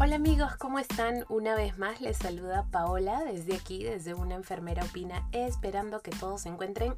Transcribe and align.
Hola 0.00 0.14
amigos, 0.14 0.54
¿cómo 0.58 0.78
están? 0.78 1.24
Una 1.28 1.56
vez 1.56 1.76
más 1.76 2.00
les 2.00 2.18
saluda 2.18 2.68
Paola 2.70 3.24
desde 3.24 3.56
aquí, 3.56 3.82
desde 3.82 4.14
una 4.14 4.36
enfermera 4.36 4.84
opina, 4.84 5.28
esperando 5.32 6.02
que 6.02 6.12
todos 6.12 6.42
se 6.42 6.50
encuentren 6.50 6.96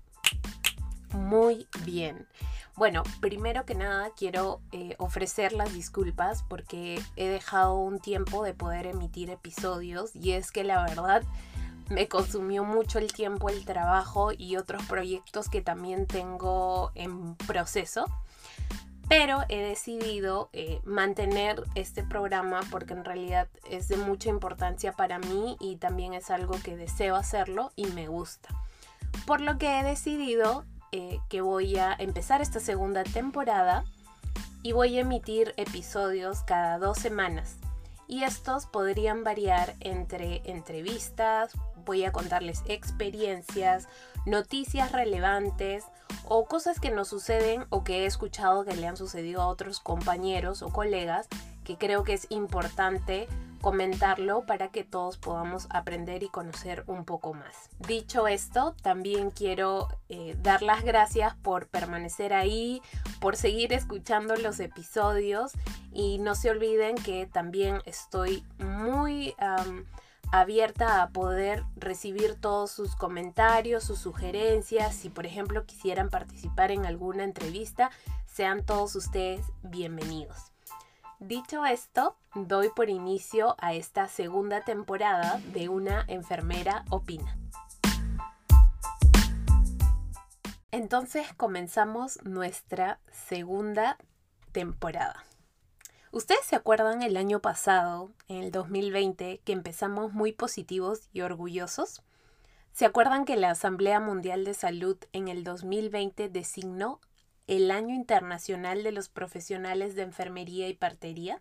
muy 1.15 1.67
bien. 1.87 2.29
Bueno, 2.77 3.03
primero 3.23 3.65
que 3.65 3.75
nada 3.75 4.11
quiero 4.15 4.61
eh, 4.73 4.97
ofrecer 4.99 5.55
las 5.55 5.73
disculpas 5.73 6.43
porque 6.43 7.01
he 7.17 7.29
dejado 7.29 7.79
un 7.79 8.01
tiempo 8.01 8.45
de 8.45 8.53
poder 8.53 8.87
emitir 8.87 9.31
episodios 9.31 10.15
y 10.15 10.33
es 10.33 10.53
que 10.53 10.63
la 10.63 10.83
verdad 10.83 11.23
me 11.89 12.07
consumió 12.07 12.65
mucho 12.65 12.99
el 12.99 13.15
tiempo 13.15 13.49
el 13.49 13.65
trabajo 13.65 14.31
y 14.37 14.59
otros 14.59 14.85
proyectos 14.85 15.49
que 15.49 15.63
también 15.63 16.07
tengo 16.07 16.93
en 16.95 17.35
proceso 17.35 18.05
pero 19.11 19.41
he 19.49 19.59
decidido 19.61 20.51
eh, 20.53 20.81
mantener 20.85 21.65
este 21.75 22.05
programa 22.05 22.61
porque 22.71 22.93
en 22.93 23.05
realidad 23.05 23.49
es 23.69 23.89
de 23.89 23.97
mucha 23.97 24.29
importancia 24.29 24.93
para 24.93 25.19
mí 25.19 25.57
y 25.59 25.79
también 25.79 26.15
es 26.15 26.31
algo 26.31 26.55
que 26.63 26.77
deseo 26.77 27.17
hacerlo 27.17 27.73
y 27.75 27.87
me 27.87 28.07
gusta. 28.07 28.51
Por 29.27 29.41
lo 29.41 29.59
que 29.59 29.81
he 29.81 29.83
decidido 29.83 30.65
eh, 30.93 31.19
que 31.29 31.41
voy 31.41 31.77
a 31.77 31.93
empezar 31.99 32.41
esta 32.41 32.61
segunda 32.61 33.03
temporada 33.03 33.83
y 34.63 34.71
voy 34.71 34.97
a 34.97 35.01
emitir 35.01 35.55
episodios 35.57 36.45
cada 36.45 36.79
dos 36.79 36.97
semanas. 36.97 37.57
Y 38.07 38.23
estos 38.23 38.67
podrían 38.67 39.25
variar 39.25 39.75
entre 39.81 40.41
entrevistas, 40.45 41.51
voy 41.85 42.05
a 42.05 42.13
contarles 42.13 42.63
experiencias, 42.67 43.89
noticias 44.25 44.93
relevantes 44.93 45.85
o 46.25 46.45
cosas 46.45 46.81
que 46.81 46.91
nos 46.91 47.09
suceden 47.09 47.65
o 47.71 47.85
que 47.85 48.03
he 48.03 48.07
escuchado 48.07 48.65
que 48.65 48.75
le 48.75 48.87
han 48.87 48.97
sucedido 48.97 49.43
a 49.43 49.49
otros 49.49 49.81
compañeros 49.81 50.63
o 50.63 50.69
colegas 50.69 51.29
que 51.65 51.77
creo 51.77 52.05
que 52.05 52.15
es 52.15 52.27
importante 52.31 53.29
comentarlo 53.61 54.47
para 54.47 54.69
que 54.69 54.85
todos 54.85 55.19
podamos 55.19 55.67
aprender 55.71 56.23
y 56.23 56.29
conocer 56.29 56.85
un 56.87 57.05
poco 57.05 57.35
más. 57.35 57.69
Dicho 57.79 58.27
esto, 58.27 58.75
también 58.83 59.31
quiero 59.31 59.89
eh, 60.09 60.37
dar 60.43 60.63
las 60.63 60.83
gracias 60.83 61.35
por 61.37 61.67
permanecer 61.69 62.33
ahí, 62.33 62.81
por 63.21 63.37
seguir 63.37 63.73
escuchando 63.73 64.35
los 64.37 64.61
episodios 64.61 65.53
y 65.93 66.19
no 66.19 66.35
se 66.35 66.51
olviden 66.51 66.95
que 66.97 67.27
también 67.27 67.83
estoy 67.85 68.45
muy 68.59 69.35
abierta 70.33 71.03
a 71.03 71.11
poder 71.11 71.65
recibir 71.77 72.41
todos 72.41 72.71
sus 72.71 72.95
comentarios, 72.97 73.85
sus 73.85 73.99
sugerencias. 73.99 74.95
Si 74.95 75.11
por 75.11 75.27
ejemplo 75.27 75.67
quisieran 75.67 76.11
participar 76.11 76.71
en 76.71 76.87
alguna 76.87 77.25
entrevista, 77.25 77.91
sean 78.27 78.65
todos 78.65 78.95
ustedes 78.97 79.45
bienvenidos. 79.63 80.53
Dicho 81.19 81.67
esto, 81.67 82.17
doy 82.35 82.71
por 82.75 82.89
inicio 82.89 83.55
a 83.59 83.75
esta 83.75 84.09
segunda 84.09 84.65
temporada 84.65 85.39
de 85.53 85.69
Una 85.69 86.05
enfermera 86.09 86.85
opina. 86.89 87.37
Entonces 90.71 91.27
comenzamos 91.37 92.23
nuestra 92.23 93.01
segunda 93.11 93.99
temporada. 94.53 95.30
¿Ustedes 96.13 96.45
se 96.45 96.57
acuerdan 96.57 97.03
el 97.03 97.17
año 97.17 97.39
pasado, 97.39 98.11
en 98.27 98.39
el 98.43 98.51
2020, 98.51 99.41
que 99.45 99.53
empezamos 99.53 100.13
muy 100.13 100.33
positivos 100.33 101.09
y 101.13 101.21
orgullosos? 101.21 102.03
¿Se 102.73 102.85
acuerdan 102.85 103.25
que 103.25 103.37
la 103.37 103.51
Asamblea 103.51 104.01
Mundial 104.01 104.45
de 104.45 104.55
Salud 104.55 104.97
en 105.13 105.29
el 105.29 105.45
2020 105.45 106.29
designó 106.29 107.01
el 107.47 107.71
Año 107.71 107.95
Internacional 107.95 108.83
de 108.83 108.91
los 108.91 109.09
Profesionales 109.09 109.95
de 109.95 110.03
Enfermería 110.03 110.67
y 110.67 110.75
Partería? 110.75 111.41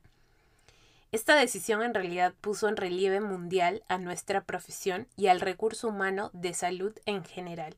Esta 1.11 1.35
decisión 1.35 1.81
en 1.81 1.95
realidad 1.95 2.35
puso 2.39 2.69
en 2.69 2.77
relieve 2.77 3.21
mundial 3.21 3.81
a 3.87 3.97
nuestra 3.97 4.43
profesión 4.43 5.07
y 5.17 5.27
al 5.27 5.41
recurso 5.41 5.87
humano 5.87 6.29
de 6.33 6.53
salud 6.53 6.93
en 7.07 7.23
general 7.23 7.75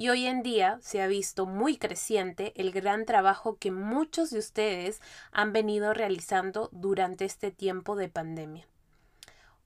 y 0.00 0.08
hoy 0.08 0.24
en 0.24 0.42
día 0.42 0.78
se 0.80 1.02
ha 1.02 1.06
visto 1.08 1.44
muy 1.44 1.76
creciente 1.76 2.54
el 2.56 2.72
gran 2.72 3.04
trabajo 3.04 3.58
que 3.58 3.70
muchos 3.70 4.30
de 4.30 4.38
ustedes 4.38 5.02
han 5.30 5.52
venido 5.52 5.92
realizando 5.92 6.70
durante 6.72 7.26
este 7.26 7.50
tiempo 7.50 7.96
de 7.96 8.08
pandemia. 8.08 8.66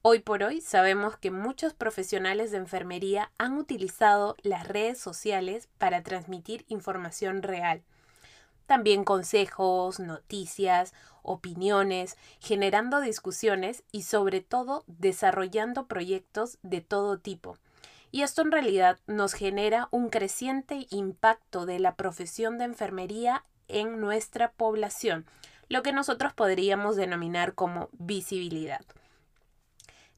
Hoy 0.02 0.18
por 0.18 0.42
hoy 0.42 0.60
sabemos 0.60 1.16
que 1.16 1.30
muchos 1.30 1.72
profesionales 1.72 2.50
de 2.50 2.56
enfermería 2.56 3.30
han 3.38 3.56
utilizado 3.56 4.34
las 4.42 4.66
redes 4.66 4.98
sociales 4.98 5.68
para 5.78 6.02
transmitir 6.02 6.64
información 6.66 7.44
real. 7.44 7.84
También 8.66 9.04
consejos, 9.04 10.00
noticias, 10.00 10.94
opiniones, 11.22 12.16
generando 12.40 13.00
discusiones 13.00 13.84
y 13.92 14.02
sobre 14.02 14.40
todo 14.40 14.82
desarrollando 14.88 15.86
proyectos 15.86 16.58
de 16.64 16.80
todo 16.80 17.20
tipo 17.20 17.56
y 18.14 18.22
esto 18.22 18.42
en 18.42 18.52
realidad 18.52 19.00
nos 19.08 19.32
genera 19.32 19.88
un 19.91 20.08
creciente 20.08 20.86
impacto 20.91 21.66
de 21.66 21.80
la 21.80 21.97
profesión 21.97 22.58
de 22.58 22.64
enfermería 22.64 23.44
en 23.66 24.00
nuestra 24.00 24.52
población, 24.52 25.26
lo 25.69 25.82
que 25.82 25.92
nosotros 25.92 26.32
podríamos 26.32 26.94
denominar 26.94 27.54
como 27.54 27.88
visibilidad. 27.91 28.82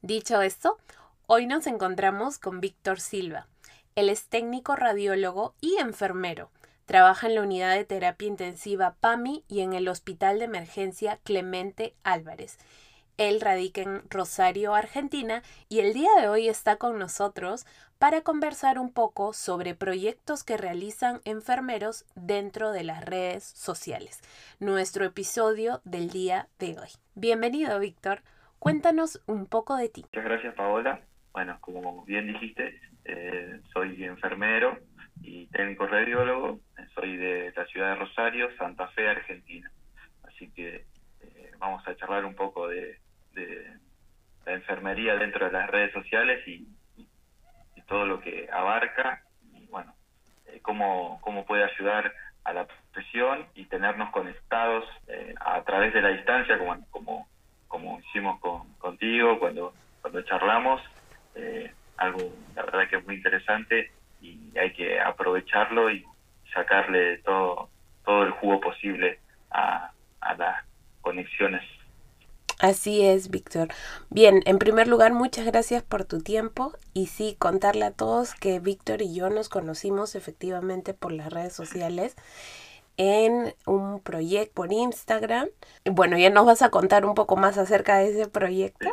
Dicho 0.03 0.43
esto, 0.43 0.77
hoy 1.25 1.47
nos 1.47 1.65
encontramos 1.65 2.37
con 2.37 2.61
Víctor 2.61 2.99
Silva. 2.99 3.47
Él 3.95 4.09
es 4.09 4.25
técnico 4.25 4.75
radiólogo 4.75 5.55
y 5.59 5.77
enfermero. 5.79 6.51
Trabaja 6.85 7.25
en 7.25 7.33
la 7.33 7.41
unidad 7.41 7.73
de 7.73 7.83
terapia 7.83 8.27
intensiva 8.27 8.95
PAMI 8.99 9.43
y 9.47 9.61
en 9.61 9.73
el 9.73 9.87
Hospital 9.87 10.37
de 10.37 10.45
Emergencia 10.45 11.19
Clemente 11.23 11.95
Álvarez. 12.03 12.59
Él 13.17 13.41
radica 13.41 13.81
en 13.81 14.03
Rosario, 14.11 14.75
Argentina, 14.75 15.41
y 15.69 15.79
el 15.79 15.93
día 15.93 16.09
de 16.21 16.29
hoy 16.29 16.47
está 16.47 16.75
con 16.75 16.99
nosotros 16.99 17.65
para 17.97 18.21
conversar 18.21 18.77
un 18.77 18.93
poco 18.93 19.33
sobre 19.33 19.73
proyectos 19.73 20.43
que 20.43 20.55
realizan 20.55 21.19
enfermeros 21.25 22.05
dentro 22.15 22.71
de 22.71 22.83
las 22.83 23.03
redes 23.03 23.43
sociales. 23.43 24.21
Nuestro 24.59 25.03
episodio 25.03 25.81
del 25.83 26.11
día 26.11 26.47
de 26.59 26.77
hoy. 26.79 26.89
Bienvenido, 27.15 27.79
Víctor. 27.79 28.21
Cuéntanos 28.59 29.19
un 29.25 29.47
poco 29.47 29.77
de 29.77 29.89
ti. 29.89 30.03
Muchas 30.03 30.23
gracias, 30.23 30.53
Paola. 30.53 31.01
Bueno, 31.33 31.57
como 31.59 32.05
bien 32.05 32.27
dijiste, 32.27 32.79
eh, 33.05 33.61
soy 33.73 34.03
enfermero 34.03 34.77
y 35.23 35.47
técnico 35.47 35.87
radiólogo. 35.87 36.59
Soy 36.93 37.17
de 37.17 37.51
la 37.55 37.65
ciudad 37.65 37.89
de 37.89 37.95
Rosario, 37.95 38.55
Santa 38.57 38.87
Fe, 38.89 39.07
Argentina. 39.09 39.71
Así 40.21 40.51
que 40.51 40.85
eh, 41.21 41.51
vamos 41.57 41.87
a 41.87 41.95
charlar 41.95 42.23
un 42.23 42.35
poco 42.35 42.67
de, 42.67 42.99
de 43.37 43.77
la 44.45 44.53
enfermería 44.53 45.15
dentro 45.15 45.45
de 45.45 45.51
las 45.51 45.69
redes 45.69 45.93
sociales 45.93 46.45
y, 46.47 46.67
todo 47.87 48.05
lo 48.05 48.19
que 48.19 48.49
abarca 48.51 49.21
y 49.53 49.65
bueno, 49.67 49.93
eh, 50.47 50.59
cómo, 50.61 51.21
cómo 51.21 51.45
puede 51.45 51.63
ayudar 51.63 52.11
a 52.43 52.51
la 52.51 52.67
profesión 52.67 53.45
y 53.55 53.63
tenernos 53.63 54.09
conectados 54.09 54.83
eh, 55.07 55.33
a 55.39 55.61
través 55.61 55.93
de 55.93 56.01
la 56.01 56.09
distancia, 56.09 56.57
como, 56.57 56.85
como, 56.91 57.29
como 57.69 58.01
hicimos 58.01 58.41
con, 58.41 58.73
contigo 58.73 59.39
cuando, 59.39 59.73
cuando 60.01 60.21
charlamos. 60.23 60.81
Eh, 61.35 61.71
algo, 61.95 62.19
la 62.57 62.63
verdad, 62.63 62.89
que 62.89 62.97
es 62.97 63.05
muy 63.05 63.15
interesante 63.15 63.89
y 64.21 64.51
hay 64.59 64.73
que 64.73 64.99
aprovecharlo 64.99 65.89
y 65.89 66.03
sacarle 66.53 67.19
todo, 67.19 67.69
todo 68.03 68.23
el 68.23 68.31
jugo 68.31 68.59
posible 68.59 69.19
a, 69.49 69.91
a 70.19 70.33
las 70.35 70.65
conexiones 70.99 71.63
Así 72.59 73.05
es, 73.05 73.29
Víctor. 73.29 73.67
Bien, 74.09 74.41
en 74.45 74.57
primer 74.57 74.87
lugar, 74.87 75.13
muchas 75.13 75.45
gracias 75.45 75.83
por 75.83 76.05
tu 76.05 76.21
tiempo 76.21 76.73
y 76.93 77.05
sí, 77.05 77.35
contarle 77.37 77.85
a 77.85 77.91
todos 77.91 78.33
que 78.33 78.59
Víctor 78.59 79.03
y 79.03 79.13
yo 79.13 79.29
nos 79.29 79.47
conocimos 79.47 80.15
efectivamente 80.15 80.95
por 80.95 81.11
las 81.11 81.31
redes 81.31 81.53
sociales 81.53 82.15
en 82.97 83.53
un 83.67 83.99
proyecto 83.99 84.55
por 84.55 84.73
Instagram. 84.73 85.49
Bueno, 85.85 86.17
ya 86.17 86.31
nos 86.31 86.47
vas 86.47 86.63
a 86.63 86.69
contar 86.69 87.05
un 87.05 87.13
poco 87.13 87.35
más 87.35 87.59
acerca 87.59 87.99
de 87.99 88.09
ese 88.09 88.27
proyecto, 88.27 88.89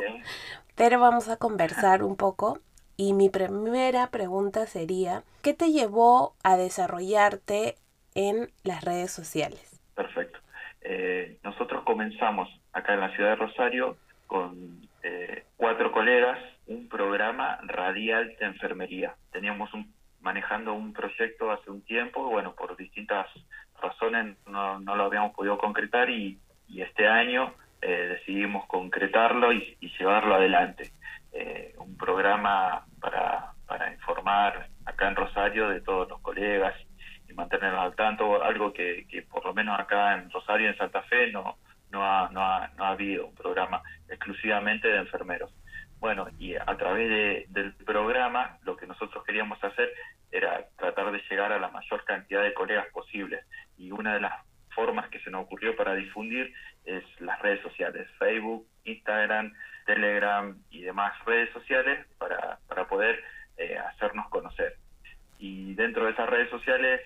pero 0.75 1.01
vamos 1.01 1.29
a 1.29 1.39
conversar 1.39 2.03
un 2.03 2.17
poco. 2.17 2.59
Y 2.97 3.13
mi 3.13 3.29
primera 3.29 4.11
pregunta 4.11 4.67
sería, 4.67 5.25
¿qué 5.43 5.55
te 5.55 5.73
llevó 5.73 6.37
a 6.45 6.57
desarrollarte 6.57 7.77
en 8.15 8.53
las 8.63 8.85
redes 8.85 9.11
sociales? 9.11 9.81
Perfecto. 9.95 10.39
Eh, 10.83 11.39
nosotros 11.43 11.83
comenzamos 11.85 12.49
acá 12.75 12.95
en 12.95 13.01
la 13.01 13.15
ciudad 13.15 13.31
de 13.31 13.37
Rosario 13.37 13.97
con 14.27 14.83
eh, 15.03 15.45
cuatro 15.57 15.93
colegas 15.93 16.39
un 16.67 16.89
programa 16.89 17.59
radial 17.63 18.35
de 18.39 18.47
enfermería. 18.47 19.15
Teníamos 19.33 19.73
un, 19.75 19.93
manejando 20.21 20.75
un 20.75 20.93
proyecto 20.93 21.53
hace 21.53 21.71
un 21.71 21.83
tiempo, 21.83 22.29
bueno, 22.29 22.55
por 22.55 22.77
distintas 22.77 23.27
razones 23.81 24.37
no, 24.47 24.81
no 24.81 24.97
lo 24.97 25.05
habíamos 25.05 25.35
podido 25.35 25.59
concretar 25.59 26.11
y, 26.11 26.39
este 26.77 27.07
año 27.07 27.55
eh, 27.81 28.17
decidimos 28.19 28.67
concretarlo 28.67 29.53
y, 29.53 29.77
llevarlo 29.99 30.35
adelante. 30.35 30.91
un 31.79 31.97
programa 31.97 32.85
para, 33.01 33.53
para 33.67 33.93
informar 33.93 34.69
acá 34.85 35.09
en 35.09 35.17
Rosario 35.17 35.69
de 35.69 35.81
todos 35.81 36.09
los 36.09 36.21
colegas 36.21 36.75
mantenernos 37.35 37.81
al 37.81 37.95
tanto, 37.95 38.43
algo 38.43 38.73
que, 38.73 39.07
que 39.09 39.23
por 39.23 39.45
lo 39.45 39.53
menos 39.55 39.79
acá 39.79 40.15
en 40.15 40.31
Rosario, 40.31 40.69
en 40.69 40.77
Santa 40.77 41.03
Fe, 41.03 41.31
no, 41.31 41.57
no 41.95 42.05
ha, 42.05 42.29
no 42.31 42.41
ha, 42.43 42.69
no 42.77 42.85
ha 42.85 42.91
habido 42.91 43.27
un 43.27 43.35
programa 43.35 43.83
exclusivamente 44.09 44.89
de 44.89 44.99
enfermeros. 44.99 45.51
Bueno, 46.01 46.27
y 46.39 46.55
a 46.55 46.77
través 46.77 47.51
del 47.51 47.73
programa 47.87 48.59
lo 48.65 48.77
que 48.77 48.87
nosotros 48.87 49.25
queríamos 49.25 49.63
hacer 49.65 49.91
era 50.31 50.67
tratar 50.77 51.11
de 51.13 51.23
llegar 51.31 51.53
a 51.53 51.59
la 51.59 51.69
mayor 51.69 52.05
cantidad 52.05 52.43
de 52.43 52.53
colegas 52.53 52.87
posibles. 52.93 53.47
Y 53.79 53.91
una 53.91 54.15
de 54.15 54.21
las 54.21 54.35
formas 54.75 55.09
que 55.09 55.21
se 55.21 55.31
nos 55.31 55.45
ocurrió 55.45 55.75
para 55.77 55.95
difundir 55.95 56.53
es 56.85 57.05
las 57.21 57.41
redes 57.41 57.63
sociales, 57.63 58.07
Facebook, 58.19 58.67
Instagram, 58.85 59.55
Telegram 59.87 60.55
y 60.71 60.83
demás 60.83 61.13
redes 61.25 61.51
sociales 61.53 62.07
para, 62.19 62.59
para 62.69 62.87
poder 62.89 63.23
eh, 63.57 63.79
hacernos 63.79 64.29
conocer. 64.29 64.77
Y 65.39 65.75
dentro 65.75 66.05
de 66.05 66.13
esas 66.13 66.29
redes 66.29 66.51
sociales, 66.51 67.01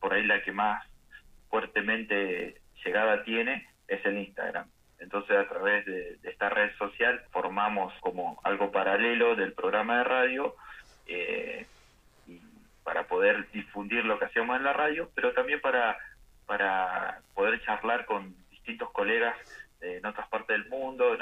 por 0.00 0.14
ahí 0.14 0.24
la 0.24 0.42
que 0.42 0.52
más 0.52 0.84
fuertemente 1.48 2.60
llegada 2.84 3.22
tiene 3.24 3.66
es 3.88 4.04
el 4.04 4.18
Instagram. 4.18 4.68
Entonces 4.98 5.36
a 5.36 5.48
través 5.48 5.84
de, 5.86 6.18
esta 6.22 6.48
red 6.48 6.70
social 6.78 7.22
formamos 7.30 7.92
como 8.00 8.40
algo 8.44 8.70
paralelo 8.72 9.36
del 9.36 9.52
programa 9.52 9.98
de 9.98 10.04
radio 10.04 10.54
eh, 11.06 11.66
para 12.82 13.06
poder 13.06 13.50
difundir 13.52 14.04
lo 14.04 14.18
que 14.18 14.26
hacíamos 14.26 14.56
en 14.56 14.64
la 14.64 14.72
radio, 14.72 15.10
pero 15.14 15.32
también 15.32 15.60
para, 15.60 15.98
para 16.46 17.20
poder 17.34 17.62
charlar 17.64 18.06
con 18.06 18.34
distintos 18.50 18.90
colegas 18.92 19.36
en 19.80 20.04
otras 20.06 20.28
partes 20.28 20.56
del 20.56 20.68
mundo, 20.68 21.16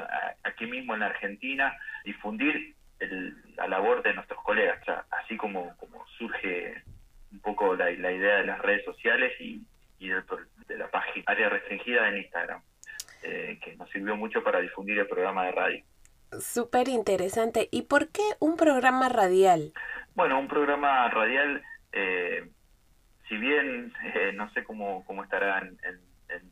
aquí 0.45 0.67
mismo 0.67 0.95
en 0.95 1.01
la 1.01 1.07
Argentina, 1.07 1.77
difundir 2.05 2.75
la 3.57 3.67
labor 3.67 4.03
de 4.03 4.15
nuestros 4.15 4.41
colegas, 4.43 4.81
así 5.11 5.37
como, 5.37 5.77
como 5.77 6.07
surge 6.19 6.83
un 7.33 7.41
poco 7.41 7.75
la, 7.75 7.91
idea 7.91 8.37
de 8.37 8.47
las 8.47 8.61
redes 8.61 8.85
sociales 8.85 9.33
y, 9.41 9.61
de 10.73 10.79
la 10.79 10.91
página 10.91 11.25
área 11.27 11.49
restringida 11.49 12.09
en 12.09 12.19
Instagram, 12.19 12.63
eh, 13.23 13.59
que 13.63 13.77
nos 13.77 13.89
sirvió 13.91 14.17
mucho 14.17 14.43
para 14.43 14.61
difundir 14.61 14.99
el 14.99 15.07
programa 15.07 15.45
de 15.45 15.53
radio. 15.53 15.85
Súper 16.41 16.89
interesante. 16.89 17.69
¿Y 17.71 17.83
por 17.83 18.09
qué 18.09 18.23
un 18.41 18.57
programa 18.57 19.09
radial? 19.09 19.73
Bueno, 20.15 20.39
un 20.39 20.49
programa 20.49 21.09
radial, 21.11 21.63
eh, 21.93 22.49
si 23.29 23.37
bien 23.37 23.93
eh, 24.15 24.33
no 24.35 24.51
sé 24.53 24.65
cómo, 24.65 25.05
cómo 25.05 25.23
estará 25.23 25.59
en, 25.59 25.79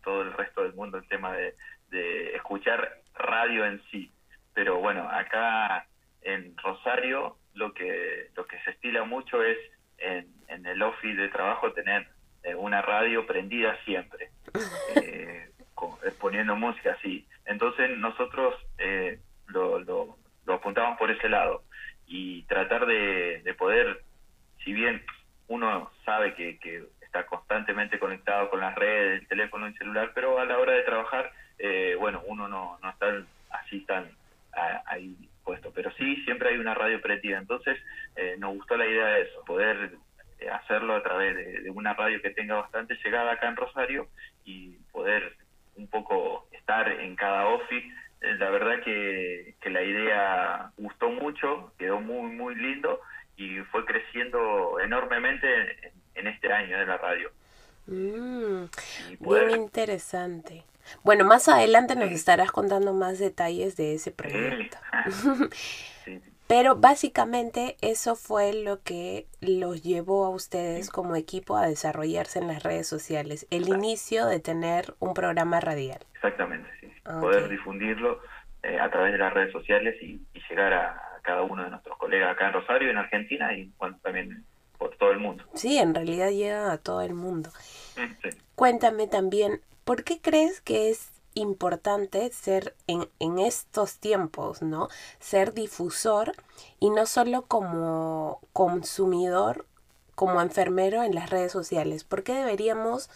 todo 0.04 0.22
el 0.22 0.32
resto 0.34 0.62
del 0.62 0.74
mundo 0.74 0.98
el 0.98 1.08
tema 1.08 1.32
de, 1.32 1.54
escuchar 2.36 3.00
radio 3.14 3.66
en 3.66 3.82
sí, 3.90 4.12
pero 4.54 4.78
bueno, 4.78 5.08
acá 5.10 5.86
en 6.22 6.56
Rosario 6.56 7.36
lo 7.54 7.74
que, 7.74 8.28
lo 8.36 8.46
que 8.46 8.58
se 8.62 8.70
estila 8.70 9.04
mucho 9.04 9.42
es 9.42 9.58
en, 9.98 10.28
en 10.48 10.64
el 10.66 10.80
office 10.82 11.20
de 11.20 11.28
trabajo 11.28 11.72
tener 11.72 12.06
eh, 12.44 12.54
una 12.54 12.82
radio 12.82 13.26
prendida 13.26 13.76
siempre, 13.84 14.30
poniendo 16.20 16.54
música 16.56 16.92
así. 16.98 17.26
Entonces 17.46 17.96
nosotros 17.98 18.54
lo, 19.46 19.80
lo, 19.80 20.16
lo 20.46 20.54
apuntamos 20.54 20.98
por 20.98 21.10
ese 21.10 21.28
lado. 21.28 21.62
Y 22.06 22.42
tratar 22.42 22.86
de, 22.86 23.54
poder, 23.56 24.02
si 24.64 24.72
bien 24.72 25.02
uno 25.48 25.90
sabe 26.04 26.34
que, 26.34 26.88
está 27.00 27.26
constantemente 27.26 27.98
conectado 27.98 28.50
con 28.50 28.60
las 28.60 28.74
redes, 28.76 29.22
el 29.22 29.26
teléfono 29.26 29.66
y 29.66 29.72
el 29.72 29.78
celular, 29.78 30.12
pero 30.14 30.38
a 30.38 30.44
la 30.44 30.58
hora 30.58 30.74
de 30.74 30.82
trabajar, 30.82 31.32
eh, 31.58 31.96
bueno, 31.98 32.22
uno 32.26 32.46
no, 32.46 32.78
no 32.80 32.90
está 32.90 33.06
así 33.50 33.80
tan 33.80 34.08
ahí 34.86 35.16
puesto, 35.44 35.72
pero 35.72 35.90
sí, 35.92 36.16
siempre 36.24 36.50
hay 36.50 36.58
una 36.58 36.74
radio 36.74 37.00
prendida, 37.00 37.38
entonces 37.38 37.78
eh, 38.14 38.36
nos 38.38 38.54
gustó 38.54 38.76
la 38.76 38.86
idea 38.86 39.06
de 39.06 39.22
eso, 39.22 39.44
poder 39.44 39.92
eh, 39.92 39.98
hacerlo 40.50 40.94
a 40.96 41.02
través 41.02 41.36
de, 41.36 41.60
de, 41.62 41.70
una 41.70 41.94
radio 41.94 42.20
que 42.20 42.30
tenga 42.30 42.56
bastante 42.56 42.96
llegada 43.04 43.32
acá 43.32 43.48
en 43.48 43.56
Rosario 43.56 44.08
y 44.44 44.76
poder 44.92 45.36
un 45.76 45.88
poco 45.88 46.48
estar 46.52 46.88
en 46.88 47.16
cada 47.16 47.46
office 47.46 47.86
eh, 48.20 48.34
la 48.38 48.50
verdad 48.50 48.82
que, 48.84 49.54
la 49.70 49.82
idea 49.82 50.72
gustó 50.76 51.08
mucho, 51.10 51.72
quedó 51.78 52.00
muy, 52.00 52.30
muy 52.32 52.54
lindo 52.54 53.00
y 53.36 53.58
fue 53.70 53.84
creciendo 53.84 54.78
enormemente 54.80 55.46
en, 56.14 56.26
este 56.26 56.52
año 56.52 56.78
de 56.78 56.86
la 56.86 56.98
radio. 56.98 57.30
Mm, 57.86 58.64
Bien 59.20 59.50
interesante. 59.52 60.64
Bueno, 61.02 61.24
más 61.24 61.48
adelante 61.48 61.94
nos 61.94 62.10
estarás 62.10 62.50
contando 62.50 62.92
más 62.92 63.18
detalles 63.18 63.76
de 63.76 63.94
ese 63.94 64.10
proyecto. 64.10 64.76
Pero 66.50 66.74
básicamente 66.74 67.76
eso 67.80 68.16
fue 68.16 68.52
lo 68.52 68.82
que 68.82 69.28
los 69.40 69.84
llevó 69.84 70.24
a 70.24 70.30
ustedes 70.30 70.90
como 70.90 71.14
equipo 71.14 71.56
a 71.56 71.68
desarrollarse 71.68 72.40
en 72.40 72.48
las 72.48 72.64
redes 72.64 72.88
sociales, 72.88 73.46
el 73.52 73.68
inicio 73.68 74.26
de 74.26 74.40
tener 74.40 74.94
un 74.98 75.14
programa 75.14 75.60
radial. 75.60 76.00
Exactamente, 76.12 76.68
sí. 76.80 76.88
Poder 77.04 77.48
difundirlo 77.48 78.18
eh, 78.64 78.80
a 78.80 78.90
través 78.90 79.12
de 79.12 79.18
las 79.18 79.32
redes 79.32 79.52
sociales 79.52 79.94
y, 80.02 80.20
llegar 80.50 80.72
a, 80.72 81.00
cada 81.22 81.42
uno 81.42 81.62
de 81.62 81.70
nuestros 81.70 81.96
colegas 81.98 82.32
acá 82.32 82.48
en 82.48 82.54
Rosario, 82.54 82.90
en 82.90 82.98
Argentina 82.98 83.56
y 83.56 83.72
también 84.02 84.44
por 84.76 84.96
todo 84.96 85.12
el 85.12 85.20
mundo. 85.20 85.44
Sí, 85.54 85.78
en 85.78 85.94
realidad 85.94 86.30
llega 86.30 86.72
a 86.72 86.78
todo 86.78 87.02
el 87.02 87.14
mundo. 87.14 87.50
Cuéntame 88.56 89.06
también, 89.06 89.60
¿por 89.84 90.02
qué 90.02 90.20
crees 90.20 90.60
que 90.60 90.90
es 90.90 91.19
importante 91.40 92.30
ser 92.30 92.74
en, 92.86 93.08
en, 93.18 93.38
estos 93.38 93.98
tiempos, 93.98 94.62
¿no? 94.62 94.88
Ser 95.18 95.52
difusor 95.52 96.32
y 96.78 96.90
no 96.90 97.06
solo 97.06 97.42
como 97.42 98.40
consumidor, 98.52 99.66
como 100.14 100.40
enfermero 100.42 101.02
en 101.02 101.14
las 101.14 101.30
redes 101.30 101.50
sociales. 101.50 102.04
¿Por 102.04 102.22
qué 102.22 102.34
deberíamos 102.34 103.10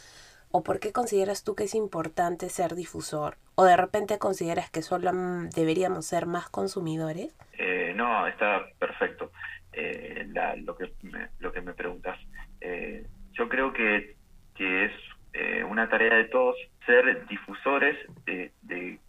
o 0.51 0.63
por 0.63 0.79
qué 0.79 0.93
consideras 0.93 1.43
tú 1.43 1.55
que 1.55 1.65
es 1.65 1.75
importante 1.75 2.49
ser 2.49 2.75
difusor? 2.75 3.37
¿O 3.57 3.65
de 3.65 3.77
repente 3.77 4.19
consideras 4.19 4.71
que 4.71 4.83
solo 4.83 5.11
deberíamos 5.55 6.07
ser 6.07 6.27
más 6.27 6.49
consumidores? 6.49 7.37
Eh, 7.59 7.93
no, 7.97 8.27
está 8.27 8.65
perfecto 8.79 9.33
eh, 9.73 10.27
lo, 10.65 10.77
que 10.77 10.93
me, 11.03 11.29
lo 11.41 11.53
que 11.53 11.61
me 11.61 11.73
preguntas. 11.75 12.19
Eh, 12.61 13.05
yo 13.33 13.49
creo 13.49 13.73
que, 13.73 14.17
que 14.55 14.85
es 14.87 14.93
eh, 15.37 15.65
una 15.65 15.89
tarea 15.89 16.15
de 16.15 16.27
todos 16.27 16.55
ser 16.87 17.27
difusores 17.27 17.97
de, 18.25 18.53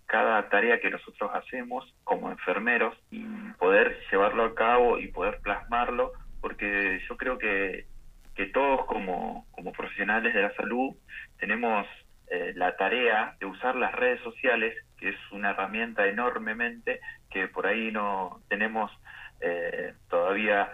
cada 0.07 0.49
tarea 0.49 0.79
que 0.79 0.89
nosotros 0.89 1.29
hacemos 1.33 1.93
como 2.03 2.31
enfermeros 2.31 2.97
y 3.11 3.23
poder 3.59 3.99
llevarlo 4.09 4.45
a 4.45 4.55
cabo 4.55 4.97
y 4.97 5.07
poder 5.07 5.39
plasmarlo, 5.41 6.13
porque 6.41 6.99
yo 7.07 7.17
creo 7.17 7.37
que, 7.37 7.85
que 8.33 8.47
todos 8.47 8.85
como, 8.85 9.45
como 9.51 9.71
profesionales 9.71 10.33
de 10.33 10.41
la 10.41 10.55
salud 10.55 10.95
tenemos 11.39 11.85
eh, 12.31 12.53
la 12.55 12.75
tarea 12.75 13.35
de 13.39 13.45
usar 13.45 13.75
las 13.75 13.93
redes 13.93 14.21
sociales, 14.21 14.75
que 14.97 15.09
es 15.09 15.17
una 15.31 15.51
herramienta 15.51 16.07
enormemente 16.07 17.01
que 17.29 17.47
por 17.47 17.67
ahí 17.67 17.91
no 17.91 18.41
tenemos 18.47 18.91
eh, 19.41 19.93
todavía, 20.09 20.71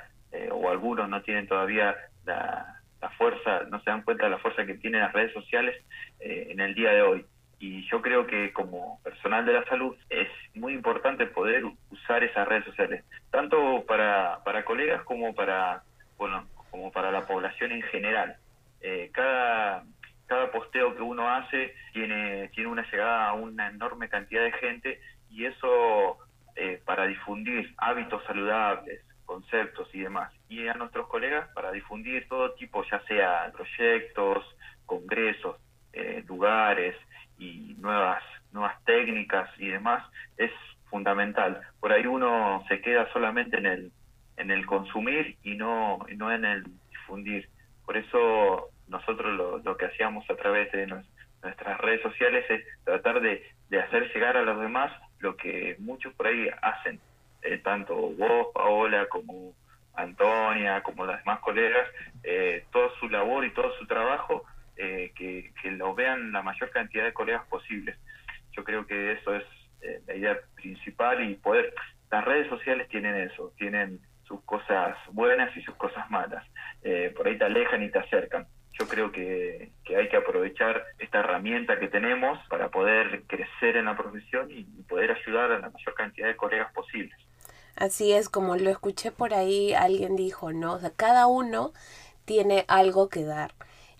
o 0.51 0.69
algunos 0.69 1.09
no 1.09 1.21
tienen 1.23 1.45
todavía 1.45 1.93
la, 2.25 2.80
la 3.01 3.09
fuerza, 3.11 3.63
no 3.69 3.81
se 3.81 3.89
dan 3.89 4.03
cuenta 4.03 4.25
de 4.25 4.31
la 4.31 4.37
fuerza 4.37 4.65
que 4.65 4.75
tienen 4.75 5.01
las 5.01 5.13
redes 5.13 5.33
sociales 5.33 5.75
eh, 6.19 6.47
en 6.49 6.59
el 6.59 6.75
día 6.75 6.91
de 6.91 7.01
hoy. 7.01 7.25
Y 7.59 7.87
yo 7.89 8.01
creo 8.01 8.25
que 8.25 8.51
como 8.53 8.99
personal 9.03 9.45
de 9.45 9.53
la 9.53 9.63
salud 9.65 9.95
es 10.09 10.27
muy 10.55 10.73
importante 10.73 11.25
poder 11.27 11.63
usar 11.91 12.23
esas 12.23 12.47
redes 12.47 12.65
sociales, 12.65 13.03
tanto 13.29 13.83
para, 13.87 14.39
para 14.43 14.65
colegas 14.65 15.03
como 15.03 15.33
para, 15.35 15.83
bueno, 16.17 16.47
como 16.71 16.91
para 16.91 17.11
la 17.11 17.27
población 17.27 17.71
en 17.71 17.83
general. 17.83 18.37
Eh, 18.81 19.11
cada, 19.13 19.83
cada 20.25 20.51
posteo 20.51 20.95
que 20.95 21.03
uno 21.03 21.29
hace 21.29 21.75
tiene, 21.93 22.49
tiene 22.49 22.69
una 22.69 22.89
llegada 22.89 23.29
a 23.29 23.33
una 23.33 23.67
enorme 23.67 24.09
cantidad 24.09 24.43
de 24.43 24.53
gente 24.53 24.99
y 25.29 25.45
eso 25.45 26.17
eh, 26.55 26.81
para 26.83 27.05
difundir 27.05 27.73
hábitos 27.77 28.23
saludables, 28.25 29.01
conceptos 29.25 29.87
y 29.93 30.01
demás, 30.01 30.31
y 30.49 30.67
a 30.67 30.73
nuestros 30.73 31.07
colegas 31.07 31.49
para 31.53 31.71
difundir 31.71 32.27
todo 32.27 32.53
tipo, 32.53 32.83
ya 32.89 32.99
sea 33.05 33.51
proyectos, 33.53 34.43
congresos, 34.85 35.57
eh, 35.93 36.23
lugares 36.27 36.95
y 37.37 37.75
nuevas, 37.79 38.23
nuevas 38.51 38.83
técnicas 38.85 39.49
y 39.57 39.67
demás, 39.67 40.03
es 40.37 40.51
fundamental. 40.89 41.61
Por 41.79 41.91
ahí 41.91 42.05
uno 42.05 42.63
se 42.67 42.81
queda 42.81 43.11
solamente 43.13 43.57
en 43.57 43.65
el, 43.65 43.91
en 44.37 44.51
el 44.51 44.65
consumir 44.65 45.37
y 45.43 45.55
no, 45.55 45.99
no 46.15 46.31
en 46.31 46.45
el 46.45 46.63
difundir. 46.89 47.49
Por 47.85 47.97
eso 47.97 48.69
nosotros 48.87 49.33
lo, 49.35 49.57
lo 49.59 49.77
que 49.77 49.85
hacíamos 49.85 50.29
a 50.29 50.35
través 50.35 50.71
de 50.71 50.87
nuestras 50.87 51.77
redes 51.79 52.01
sociales 52.01 52.45
es 52.49 52.63
tratar 52.83 53.21
de, 53.21 53.43
de 53.69 53.79
hacer 53.79 54.13
llegar 54.13 54.37
a 54.37 54.43
los 54.43 54.59
demás 54.59 54.91
lo 55.19 55.35
que 55.37 55.75
muchos 55.79 56.13
por 56.13 56.27
ahí 56.27 56.49
hacen 56.61 56.99
eh, 57.43 57.57
tanto 57.57 57.95
vos, 57.95 58.47
Paola, 58.53 59.07
como 59.07 59.55
Antonia, 59.95 60.81
como 60.83 61.05
las 61.05 61.19
demás 61.19 61.39
colegas, 61.39 61.87
eh, 62.23 62.65
toda 62.71 62.89
su 62.99 63.09
labor 63.09 63.45
y 63.45 63.51
todo 63.51 63.75
su 63.77 63.87
trabajo, 63.87 64.45
eh, 64.77 65.11
que, 65.15 65.51
lo 65.71 65.95
vean 65.95 66.31
la 66.31 66.41
mayor 66.41 66.69
cantidad 66.69 67.05
de 67.05 67.13
colegas 67.13 67.45
posibles. 67.47 67.97
Yo 68.51 68.63
creo 68.63 68.85
que 68.85 69.13
eso 69.13 69.35
es 69.35 69.43
la 70.05 70.15
idea 70.15 70.39
principal 70.55 71.23
y 71.23 71.35
poder... 71.35 71.73
Las 72.11 72.25
redes 72.25 72.47
sociales 72.49 72.89
tienen 72.89 73.15
eso, 73.15 73.53
tienen 73.57 73.99
sus 74.23 74.43
cosas 74.43 74.97
buenas 75.11 75.55
y 75.55 75.61
sus 75.61 75.75
cosas 75.75 76.09
malas. 76.11 76.45
por 77.15 77.27
ahí 77.27 77.37
te 77.37 77.45
alejan 77.45 77.81
y 77.81 77.89
te 77.89 77.99
acercan. 77.99 78.45
Yo 78.77 78.87
creo 78.87 79.11
que, 79.11 79.71
que 79.85 79.95
hay 79.95 80.09
que 80.09 80.17
aprovechar 80.17 80.83
esta 80.99 81.19
herramienta 81.19 81.79
que 81.79 81.87
tenemos 81.87 82.37
para 82.49 82.69
poder 82.69 83.23
crecer 83.27 83.77
en 83.77 83.85
la 83.85 83.95
profesión 83.95 84.51
y 84.51 84.63
poder 84.83 85.11
ayudar 85.11 85.51
a 85.51 85.59
la 85.59 85.69
mayor 85.69 85.95
cantidad 85.95 86.27
de 86.27 86.35
colegas 86.35 86.71
posibles. 86.73 87.17
Así 87.75 88.11
es, 88.11 88.29
como 88.29 88.55
lo 88.57 88.69
escuché 88.69 89.11
por 89.11 89.33
ahí, 89.33 89.73
alguien 89.73 90.15
dijo, 90.15 90.53
¿no? 90.53 90.73
O 90.73 90.79
sea, 90.79 90.91
cada 90.91 91.27
uno 91.27 91.73
tiene 92.25 92.65
algo 92.67 93.09
que 93.09 93.23
dar. 93.23 93.53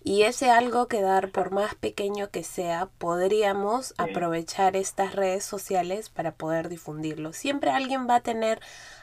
Y 0.04 0.22
ese 0.22 0.50
algo 0.50 0.88
que 0.88 1.00
dar, 1.00 1.30
por 1.30 1.52
más 1.52 1.76
pequeño 1.76 2.30
que 2.30 2.42
sea, 2.42 2.88
podríamos 2.98 3.94
aprovechar 3.98 4.74
estas 4.74 5.14
redes 5.14 5.44
sociales 5.44 6.08
para 6.10 6.34
poder 6.34 6.68
difundirlo. 6.68 7.32
Siempre 7.32 7.70
alguien 7.70 8.08
va 8.08 8.16
a 8.16 8.22
tener 8.22 8.60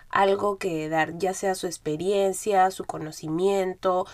algo 0.10 0.58
que 0.58 0.90
dar, 0.90 1.18
ya 1.18 1.34
sea 1.34 1.56
su 1.56 1.68
experiencia, 1.68 2.70
su 2.72 2.84
conocimiento, 2.84 4.06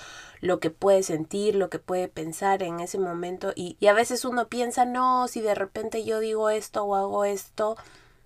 lo 0.41 0.59
que 0.59 0.69
puede 0.69 1.01
sentir, 1.01 1.55
lo 1.55 1.69
que 1.69 1.79
puede 1.79 2.07
pensar 2.07 2.61
en 2.61 2.79
ese 2.79 2.99
momento. 2.99 3.51
Y, 3.55 3.77
y 3.79 3.87
a 3.87 3.93
veces 3.93 4.23
uno 4.23 4.47
piensa, 4.47 4.85
no, 4.85 5.27
si 5.27 5.41
de 5.41 5.55
repente 5.55 6.03
yo 6.03 6.19
digo 6.19 6.49
esto 6.51 6.83
o 6.83 6.95
hago 6.95 7.25
esto, 7.25 7.77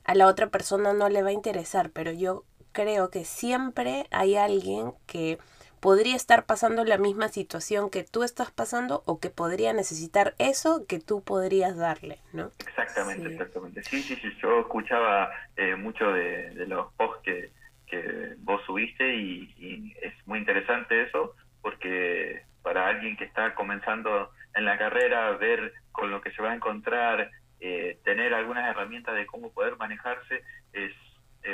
a 0.09 0.15
la 0.15 0.25
otra 0.25 0.47
persona 0.47 0.91
no 0.91 1.07
le 1.07 1.21
va 1.21 1.29
a 1.29 1.33
interesar, 1.33 1.91
pero 1.91 2.11
yo 2.11 2.43
creo 2.71 3.11
que 3.11 3.25
siempre 3.25 4.05
hay 4.09 4.37
alguien 4.37 4.93
que 5.05 5.37
podría 5.79 6.15
estar 6.15 6.47
pasando 6.47 6.83
la 6.83 6.97
misma 6.97 7.27
situación 7.27 7.91
que 7.91 8.03
tú 8.03 8.23
estás 8.23 8.49
pasando 8.49 9.03
o 9.05 9.19
que 9.19 9.29
podría 9.29 9.71
necesitar 9.71 10.33
eso 10.39 10.87
que 10.87 10.99
tú 10.99 11.23
podrías 11.23 11.77
darle, 11.77 12.17
¿no? 12.33 12.49
Exactamente, 12.57 13.27
exactamente. 13.27 13.83
Sí, 13.83 14.01
sí, 14.01 14.15
sí, 14.15 14.29
yo 14.41 14.61
escuchaba 14.61 15.29
eh, 15.55 15.75
mucho 15.75 16.11
de, 16.11 16.65
los 16.65 16.91
posts 16.93 17.21
que, 17.23 17.51
que 17.85 18.33
vos 18.39 18.63
subiste 18.65 19.15
y, 19.15 19.93
es 20.01 20.13
muy 20.25 20.39
interesante 20.39 21.03
eso 21.03 21.35
porque 21.61 22.41
para 22.63 22.87
alguien 22.87 23.15
que 23.15 23.25
está 23.25 23.53
comenzando 23.53 24.31
en 24.55 24.65
la 24.65 24.75
carrera, 24.79 25.37
ver 25.37 25.71
con 25.91 26.09
lo 26.09 26.19
que 26.19 26.31
se 26.31 26.41
va 26.41 26.49
a 26.49 26.55
encontrar, 26.55 27.29
eh, 27.59 27.99
tener 28.03 28.33
algunas 28.33 28.69
herramientas 28.69 29.15
de 29.15 29.25
cómo 29.25 29.51
poder 29.51 29.77
manejarse 29.77 30.43
es 30.73 30.93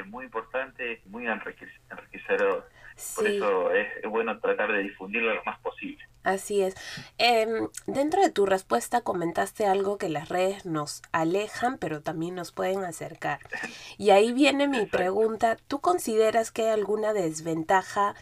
muy 0.07 0.25
importante, 0.25 1.01
muy 1.05 1.27
enriquecedor. 1.27 2.67
Por 3.15 3.27
eso 3.27 3.71
es, 3.71 3.87
bueno 4.09 4.39
tratar 4.39 4.71
de 4.71 4.83
difundirlo 4.83 5.33
lo 5.33 5.43
más 5.43 5.59
posible. 5.59 6.03
Así 6.23 6.61
es. 6.61 6.75
Em, 7.17 7.67
dentro 7.87 8.21
de 8.21 8.31
tu 8.31 8.45
respuesta 8.45 9.01
comentaste 9.01 9.65
algo 9.65 9.97
que 9.97 10.09
las 10.09 10.29
redes 10.29 10.65
nos 10.65 11.01
alejan, 11.11 11.77
pero 11.77 12.01
también 12.01 12.35
nos 12.35 12.51
pueden 12.51 12.83
acercar. 12.83 13.39
Y 13.97 14.09
ahí 14.09 14.33
viene 14.33 14.67
mi 14.67 14.85
pregunta. 14.85 15.57
¿Tú 15.67 15.79
consideras 15.79 16.51
que 16.51 16.63
hay 16.63 16.69
alguna 16.69 17.13
desventaja 17.13 18.15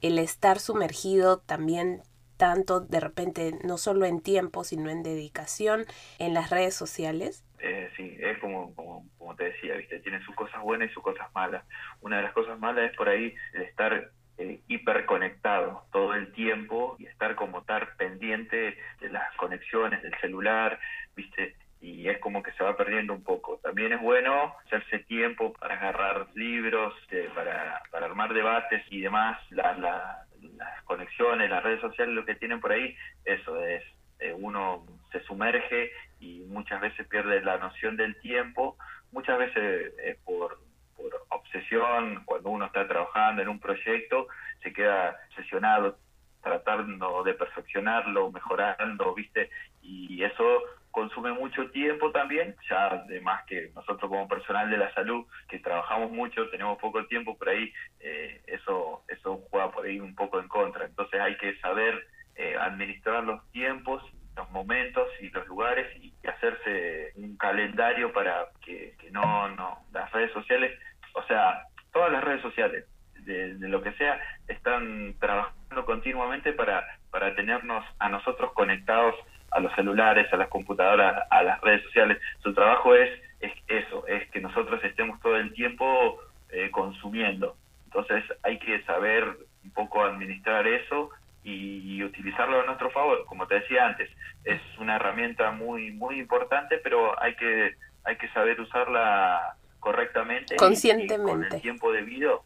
el 0.00 0.18
estar 0.18 0.58
sumergido 0.58 1.38
también 1.38 2.02
tanto 2.40 2.80
de 2.80 3.00
repente, 3.00 3.52
no 3.64 3.76
solo 3.76 4.06
en 4.06 4.22
tiempo, 4.22 4.64
sino 4.64 4.88
en 4.88 5.02
dedicación 5.02 5.84
en 6.18 6.32
las 6.32 6.48
redes 6.48 6.74
sociales? 6.74 7.44
Eh, 7.58 7.90
sí, 7.98 8.16
es 8.18 8.38
como, 8.38 8.74
como, 8.74 9.06
como, 9.18 9.36
te 9.36 9.44
decía, 9.44 9.74
¿viste? 9.74 10.00
tiene 10.00 10.24
sus 10.24 10.34
cosas 10.34 10.62
buenas 10.62 10.90
y 10.90 10.94
sus 10.94 11.02
cosas 11.02 11.28
malas. 11.34 11.62
Una 12.00 12.16
de 12.16 12.22
las 12.22 12.32
cosas 12.32 12.58
malas 12.58 12.90
es 12.90 12.96
por 12.96 13.10
ahí 13.10 13.34
el 13.52 13.62
estar 13.62 14.10
eh, 14.38 14.62
hiperconectado 14.68 15.84
todo 15.92 16.14
el 16.14 16.32
tiempo 16.32 16.96
y 16.98 17.04
estar 17.04 17.34
como 17.34 17.58
estar 17.58 17.94
pendiente 17.96 18.74
de 19.00 19.08
las 19.10 19.36
conexiones 19.36 20.02
del 20.02 20.18
celular, 20.22 20.80
¿viste? 21.14 21.56
Y 21.82 22.08
es 22.08 22.18
como 22.20 22.42
que 22.42 22.52
se 22.52 22.64
va 22.64 22.74
perdiendo 22.74 23.12
un 23.12 23.22
poco. 23.22 23.60
También 23.62 23.92
es 23.92 24.00
bueno 24.00 24.54
hacerse 24.64 25.00
tiempo 25.00 25.52
para 25.52 25.74
agarrar 25.74 26.28
libros, 26.34 26.94
eh, 27.10 27.28
para, 27.34 27.82
para 27.90 28.06
armar 28.06 28.32
debates 28.32 28.82
y 28.90 29.02
demás. 29.02 29.38
La, 29.50 30.26
las 30.60 30.82
conexiones, 30.84 31.50
las 31.50 31.62
redes 31.62 31.80
sociales, 31.80 32.14
lo 32.14 32.24
que 32.24 32.36
tienen 32.36 32.60
por 32.60 32.72
ahí, 32.72 32.94
eso 33.24 33.60
es, 33.64 33.82
eh, 34.20 34.32
uno 34.32 34.86
se 35.10 35.20
sumerge 35.24 35.90
y 36.20 36.40
muchas 36.48 36.80
veces 36.80 37.06
pierde 37.08 37.42
la 37.42 37.58
noción 37.58 37.96
del 37.96 38.20
tiempo, 38.20 38.76
muchas 39.10 39.38
veces 39.38 39.92
eh, 39.98 40.18
por 40.24 40.58
por 41.00 41.26
obsesión, 41.30 42.22
cuando 42.26 42.50
uno 42.50 42.66
está 42.66 42.86
trabajando 42.86 43.40
en 43.40 43.48
un 43.48 43.58
proyecto, 43.58 44.28
se 44.62 44.70
queda 44.72 45.18
obsesionado 45.30 45.96
tratando 46.42 47.22
de 47.22 47.34
perfeccionarlo, 47.34 48.30
mejorando, 48.30 49.14
¿viste? 49.14 49.50
Y 49.82 50.22
eso 50.22 50.62
consume 50.90 51.32
mucho 51.32 51.70
tiempo 51.70 52.10
también, 52.10 52.56
ya 52.68 52.86
además 52.86 53.44
que 53.46 53.70
nosotros 53.74 54.08
como 54.08 54.28
personal 54.28 54.70
de 54.70 54.78
la 54.78 54.92
salud, 54.94 55.26
que 55.48 55.58
trabajamos 55.58 56.10
mucho, 56.10 56.48
tenemos 56.50 56.78
poco 56.78 57.04
tiempo, 57.06 57.36
por 57.36 57.48
ahí 57.48 57.72
eh, 58.00 58.42
eso, 58.46 59.02
eso 59.08 59.42
juega 59.50 59.70
por 59.70 59.86
ahí 59.86 60.00
un 60.00 60.14
poco 60.14 60.40
en 60.40 60.48
contra. 60.48 60.84
Entonces 60.84 61.20
hay 61.20 61.36
que 61.36 61.56
saber 61.58 62.06
eh, 62.36 62.56
administrar 62.58 63.24
los 63.24 63.48
tiempos, 63.52 64.02
los 64.36 64.50
momentos 64.50 65.08
y 65.20 65.28
los 65.30 65.46
lugares 65.48 65.86
y 66.02 66.12
hacerse 66.26 67.12
un 67.16 67.36
calendario 67.36 68.12
para 68.12 68.46
que, 68.64 68.94
que 68.98 69.10
no, 69.10 69.48
no, 69.50 69.84
las 69.92 70.10
redes 70.12 70.32
sociales 70.32 70.72
o 71.14 71.22
sea, 71.24 71.64
todas 71.92 72.12
las 72.12 72.22
redes 72.22 72.42
sociales, 72.42 72.84
de, 73.20 73.54
lo 73.60 73.82
que 73.82 73.92
sea, 73.92 74.20
están 74.48 75.14
trabajando 75.18 75.84
continuamente 75.84 76.52
para, 76.52 76.84
para 77.10 77.34
tenernos 77.34 77.84
a 77.98 78.08
nosotros 78.08 78.52
conectados 78.52 79.14
a 79.50 79.60
los 79.60 79.74
celulares, 79.74 80.32
a 80.32 80.36
las 80.36 80.48
computadoras, 80.48 81.26
a 81.30 81.42
las 81.42 81.60
redes 81.60 81.82
sociales. 81.84 82.18
Su 82.42 82.54
trabajo 82.54 82.94
es, 82.94 83.10
es 83.40 83.52
eso, 83.68 84.06
es 84.06 84.28
que 84.30 84.40
nosotros 84.40 84.82
estemos 84.84 85.20
todo 85.20 85.36
el 85.36 85.52
tiempo 85.52 86.20
eh, 86.50 86.70
consumiendo. 86.70 87.56
Entonces 87.86 88.24
hay 88.42 88.58
que 88.58 88.82
saber 88.82 89.24
un 89.64 89.70
poco 89.72 90.04
administrar 90.04 90.66
eso 90.66 91.10
y, 91.42 92.02
utilizarlo 92.02 92.60
a 92.60 92.64
nuestro 92.64 92.90
favor. 92.90 93.24
Como 93.26 93.46
te 93.46 93.56
decía 93.56 93.86
antes, 93.86 94.10
es 94.44 94.60
una 94.78 94.96
herramienta 94.96 95.50
muy 95.50 95.90
muy 95.92 96.18
importante, 96.18 96.78
pero 96.78 97.20
hay 97.20 97.34
que 97.34 97.74
hay 98.04 98.16
que 98.16 98.28
saber 98.30 98.60
usarla 98.60 99.56
correctamente. 99.80 100.56
Conscientemente. 100.56 101.30
con 101.30 101.44
el 101.44 101.62
tiempo 101.62 101.92
debido. 101.92 102.42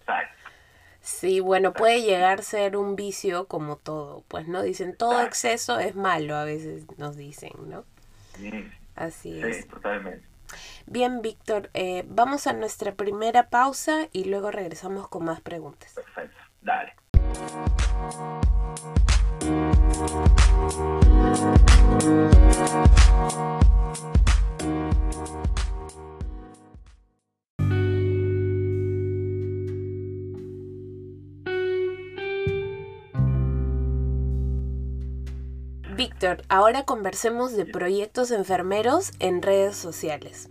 Sí, 1.04 1.40
bueno, 1.40 1.74
puede 1.74 2.00
llegar 2.00 2.40
a 2.40 2.42
ser 2.42 2.78
un 2.78 2.96
vicio 2.96 3.46
como 3.46 3.76
todo, 3.76 4.24
pues, 4.26 4.48
¿no? 4.48 4.62
Dicen, 4.62 4.96
todo 4.96 5.20
exceso 5.20 5.78
es 5.78 5.94
malo, 5.94 6.34
a 6.34 6.44
veces 6.44 6.86
nos 6.96 7.14
dicen, 7.14 7.52
¿no? 7.66 7.84
Así 8.96 9.38
es. 9.38 9.68
totalmente. 9.68 10.26
Bien, 10.86 11.20
Víctor, 11.20 11.68
eh, 11.74 12.04
vamos 12.08 12.46
a 12.46 12.54
nuestra 12.54 12.94
primera 12.94 13.50
pausa 13.50 14.08
y 14.12 14.24
luego 14.24 14.50
regresamos 14.50 15.06
con 15.08 15.26
más 15.26 15.42
preguntas. 15.42 15.92
Perfecto, 15.92 16.38
dale. 16.62 16.94
Víctor, 36.24 36.46
ahora 36.48 36.84
conversemos 36.84 37.54
de 37.54 37.66
proyectos 37.66 38.30
enfermeros 38.30 39.12
en 39.20 39.42
redes 39.42 39.76
sociales. 39.76 40.50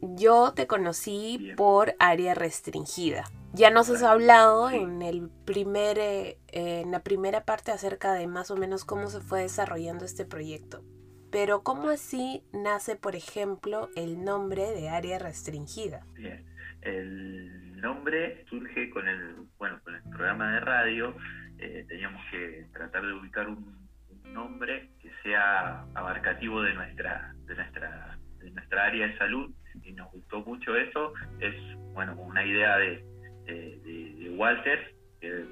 Yo 0.00 0.52
te 0.52 0.66
conocí 0.66 1.52
por 1.56 1.94
área 2.00 2.34
restringida. 2.34 3.22
Ya 3.52 3.70
nos 3.70 3.88
has 3.88 4.02
hablado 4.02 4.68
en, 4.70 5.00
el 5.00 5.30
primer, 5.44 5.96
eh, 6.00 6.38
en 6.50 6.90
la 6.90 7.04
primera 7.04 7.44
parte 7.44 7.70
acerca 7.70 8.14
de 8.14 8.26
más 8.26 8.50
o 8.50 8.56
menos 8.56 8.84
cómo 8.84 9.06
se 9.10 9.20
fue 9.20 9.42
desarrollando 9.42 10.04
este 10.04 10.24
proyecto. 10.24 10.82
Pero 11.30 11.62
¿cómo 11.62 11.90
así 11.90 12.42
nace, 12.52 12.96
por 12.96 13.14
ejemplo, 13.14 13.90
el 13.94 14.24
nombre 14.24 14.72
de 14.72 14.88
área 14.88 15.20
restringida? 15.20 16.04
Bien, 16.14 16.44
el 16.80 17.80
nombre 17.80 18.44
surge 18.50 18.90
con 18.90 19.06
el, 19.06 19.36
bueno, 19.56 19.78
con 19.84 19.94
el 19.94 20.02
programa 20.02 20.54
de 20.54 20.60
radio. 20.60 21.14
Eh, 21.58 21.84
teníamos 21.86 22.20
que 22.32 22.66
tratar 22.72 23.06
de 23.06 23.12
ubicar 23.12 23.46
un 23.46 23.81
nombre 24.24 24.88
que 25.00 25.10
sea 25.22 25.84
abarcativo 25.94 26.62
de 26.62 26.74
nuestra, 26.74 27.32
de 27.46 27.54
nuestra, 27.54 28.18
de 28.38 28.50
nuestra 28.50 28.84
área 28.84 29.06
de 29.06 29.18
salud 29.18 29.52
y 29.82 29.92
nos 29.92 30.10
gustó 30.12 30.40
mucho 30.40 30.76
eso. 30.76 31.12
Es 31.40 31.54
bueno 31.92 32.14
una 32.16 32.44
idea 32.44 32.76
de, 32.78 33.04
de, 33.46 34.34
Walter 34.36 34.94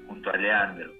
junto 0.07 0.31
a 0.31 0.37
Leandro, 0.37 0.91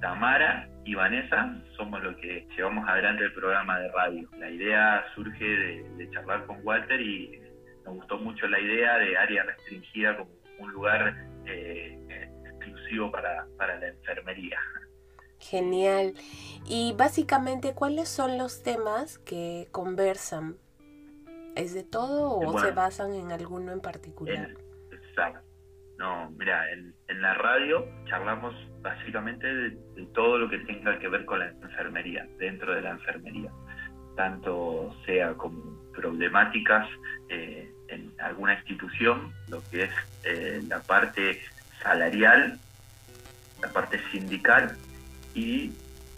Tamara 0.00 0.68
y 0.84 0.94
Vanessa 0.94 1.56
somos 1.76 2.02
los 2.02 2.16
que 2.16 2.46
llevamos 2.56 2.88
adelante 2.88 3.24
el 3.24 3.32
programa 3.32 3.78
de 3.80 3.90
radio. 3.92 4.28
La 4.38 4.50
idea 4.50 5.04
surge 5.14 5.44
de, 5.44 6.10
charlar 6.10 6.44
con 6.46 6.58
Walter 6.62 7.00
y 7.00 7.40
nos 7.84 7.94
gustó 7.94 8.18
mucho 8.18 8.46
la 8.48 8.60
idea 8.60 8.98
de 8.98 9.16
área 9.16 9.44
restringida 9.44 10.16
como 10.16 10.30
un 10.58 10.72
lugar 10.72 11.14
eh, 11.46 11.98
exclusivo 12.44 13.10
para, 13.10 13.46
para 13.56 13.78
la 13.78 13.88
enfermería. 13.88 14.58
Genial. 15.40 16.14
Y 16.66 16.94
básicamente, 16.96 17.74
¿cuáles 17.74 18.08
son 18.08 18.38
los 18.38 18.62
temas 18.62 19.18
que 19.18 19.68
conversan? 19.70 20.56
¿Es 21.56 21.74
de 21.74 21.82
todo 21.82 22.38
o 22.38 22.58
se 22.60 22.70
basan 22.70 23.14
en 23.14 23.32
alguno 23.32 23.72
en 23.72 23.80
particular? 23.80 24.54
exacto. 24.92 25.40
No, 25.98 26.30
mira, 26.38 26.62
en, 26.70 26.94
la 27.20 27.34
radio 27.34 27.84
charlamos 28.04 28.54
básicamente 28.80 29.46
de, 29.52 30.06
todo 30.14 30.38
lo 30.38 30.48
que 30.48 30.58
tenga 30.58 30.96
que 31.00 31.08
ver 31.08 31.24
con 31.24 31.40
la 31.40 31.48
enfermería, 31.48 32.28
dentro 32.38 32.72
de 32.72 32.82
la 32.82 32.90
enfermería. 32.90 33.50
tanto 34.14 34.94
sea 35.04 35.34
como 35.34 35.82
problemáticas 35.92 36.88
eh, 37.28 37.68
en 37.88 38.12
alguna 38.20 38.54
institución, 38.54 39.32
lo 39.48 39.60
que 39.70 39.84
es 39.84 39.90
eh, 40.22 40.62
la 40.68 40.80
parte 40.80 41.40
salarial, 41.82 42.58
la 43.60 43.68
parte 43.72 44.00
sindical 44.12 44.76
y 45.38 45.72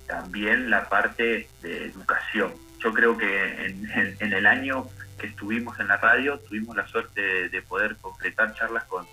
también 0.06 0.70
la 0.70 0.88
parte 0.88 1.48
de 1.62 1.84
educación. 1.84 2.52
Yo 2.82 2.92
creo 2.92 3.16
que 3.16 3.66
en, 3.66 4.32
el 4.32 4.46
año 4.46 4.88
que 5.18 5.26
estuvimos 5.26 5.78
en 5.78 5.88
la 5.88 5.98
radio 5.98 6.38
tuvimos 6.38 6.74
la 6.74 6.86
suerte 6.88 7.48
de, 7.50 7.62
poder 7.62 7.96
concretar 8.00 8.54
charlas 8.54 8.84
con 8.84 9.06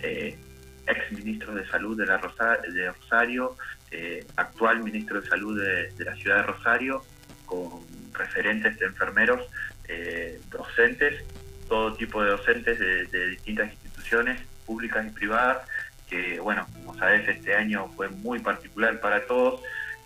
eh, 0.00 0.36
ex 0.86 1.12
ministros 1.12 1.54
de 1.54 1.66
salud 1.66 1.96
de, 1.96 2.06
la 2.06 2.18
de 2.18 2.92
Rosario, 2.92 3.56
eh, 3.90 4.26
actual 4.36 4.84
ministro 4.84 5.20
de 5.20 5.28
salud 5.28 5.58
de, 5.58 6.04
la 6.04 6.14
ciudad 6.16 6.36
de 6.36 6.42
Rosario, 6.42 7.02
con 7.46 7.70
referentes 8.12 8.78
de 8.78 8.86
enfermeros, 8.86 9.40
eh, 9.88 10.40
docentes, 10.50 11.24
todo 11.68 11.94
tipo 11.94 12.22
de 12.22 12.30
docentes 12.30 12.78
de, 12.78 13.28
distintas 13.28 13.72
instituciones 13.72 14.40
públicas 14.66 15.06
y 15.06 15.10
privadas, 15.10 15.66
que 16.14 16.40
bueno, 16.40 16.66
como 16.74 16.96
sabes, 16.98 17.28
este 17.28 17.54
año 17.54 17.88
fue 17.96 18.08
muy 18.08 18.38
particular 18.38 19.00
para 19.00 19.26
todos 19.26 19.60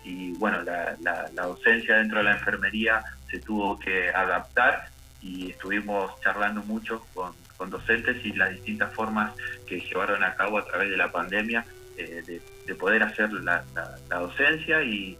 y 0.04 0.32
bueno, 0.38 0.62
la, 0.62 0.96
docencia 1.34 1.96
dentro 1.96 2.18
de 2.18 2.24
la 2.24 2.32
enfermería 2.32 3.02
se 3.30 3.40
tuvo 3.40 3.78
que 3.78 4.08
adaptar 4.08 4.88
y 5.20 5.50
estuvimos 5.50 6.18
charlando 6.20 6.62
mucho 6.62 7.04
con, 7.14 7.34
docentes 7.70 8.24
y 8.24 8.32
las 8.32 8.50
distintas 8.50 8.94
formas 8.94 9.32
que 9.66 9.80
llevaron 9.80 10.22
a 10.22 10.34
cabo 10.36 10.58
a 10.58 10.64
través 10.64 10.90
de 10.90 10.96
la 10.96 11.10
pandemia 11.10 11.66
eh, 11.96 12.40
de, 12.66 12.74
poder 12.76 13.02
hacer 13.02 13.32
la, 13.32 13.64
docencia 14.08 14.82
y, 14.82 15.18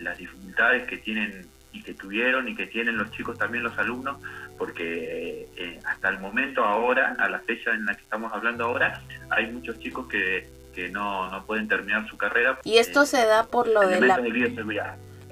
las 0.00 0.18
dificultades 0.18 0.84
que 0.88 0.96
tienen 0.96 1.46
y 1.72 1.80
que 1.80 1.94
tuvieron 1.94 2.48
y 2.48 2.56
que 2.56 2.66
tienen 2.66 2.98
los 2.98 3.12
chicos 3.12 3.38
también 3.38 3.62
los 3.62 3.78
alumnos 3.78 4.16
porque 4.58 5.48
eh, 5.56 5.80
hasta 5.84 6.08
el 6.08 6.18
momento 6.18 6.64
ahora 6.64 7.16
a 7.18 7.28
la 7.28 7.40
fecha 7.40 7.72
en 7.72 7.86
la 7.86 7.94
que 7.94 8.02
estamos 8.02 8.32
hablando 8.32 8.64
ahora 8.64 9.02
hay 9.30 9.50
muchos 9.52 9.78
chicos 9.78 10.06
que 10.08 10.56
que 10.76 10.90
no, 10.90 11.30
no 11.30 11.44
pueden 11.46 11.66
terminar 11.66 12.06
su 12.06 12.18
carrera. 12.18 12.60
Y 12.62 12.76
esto 12.76 13.02
eh, 13.02 13.06
se 13.06 13.24
da 13.24 13.44
por 13.44 13.66
lo 13.66 13.80
de 13.80 13.98
la... 13.98 14.20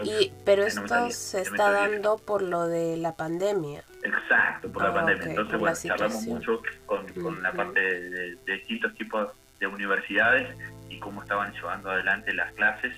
Y, 0.02 0.32
pero 0.44 0.64
esto 0.64 1.10
se 1.10 1.42
está 1.42 1.70
dando 1.70 2.16
por 2.16 2.42
lo 2.42 2.66
de 2.66 2.96
la 2.96 3.14
pandemia. 3.14 3.84
Exacto, 4.02 4.72
por 4.72 4.82
la 4.82 4.88
ah, 4.88 4.94
pandemia. 4.94 5.24
Entonces, 5.24 5.60
bueno, 5.60 5.76
charlamos 5.76 6.26
mucho 6.26 6.62
con, 6.86 7.06
con 7.22 7.42
la 7.42 7.52
parte 7.52 7.80
de, 7.80 8.36
distintos 8.44 8.92
tipos 8.94 9.28
de 9.60 9.66
universidades 9.68 10.48
y 10.88 10.98
cómo 10.98 11.22
estaban 11.22 11.52
llevando 11.52 11.90
adelante 11.90 12.32
las 12.32 12.52
clases 12.54 12.92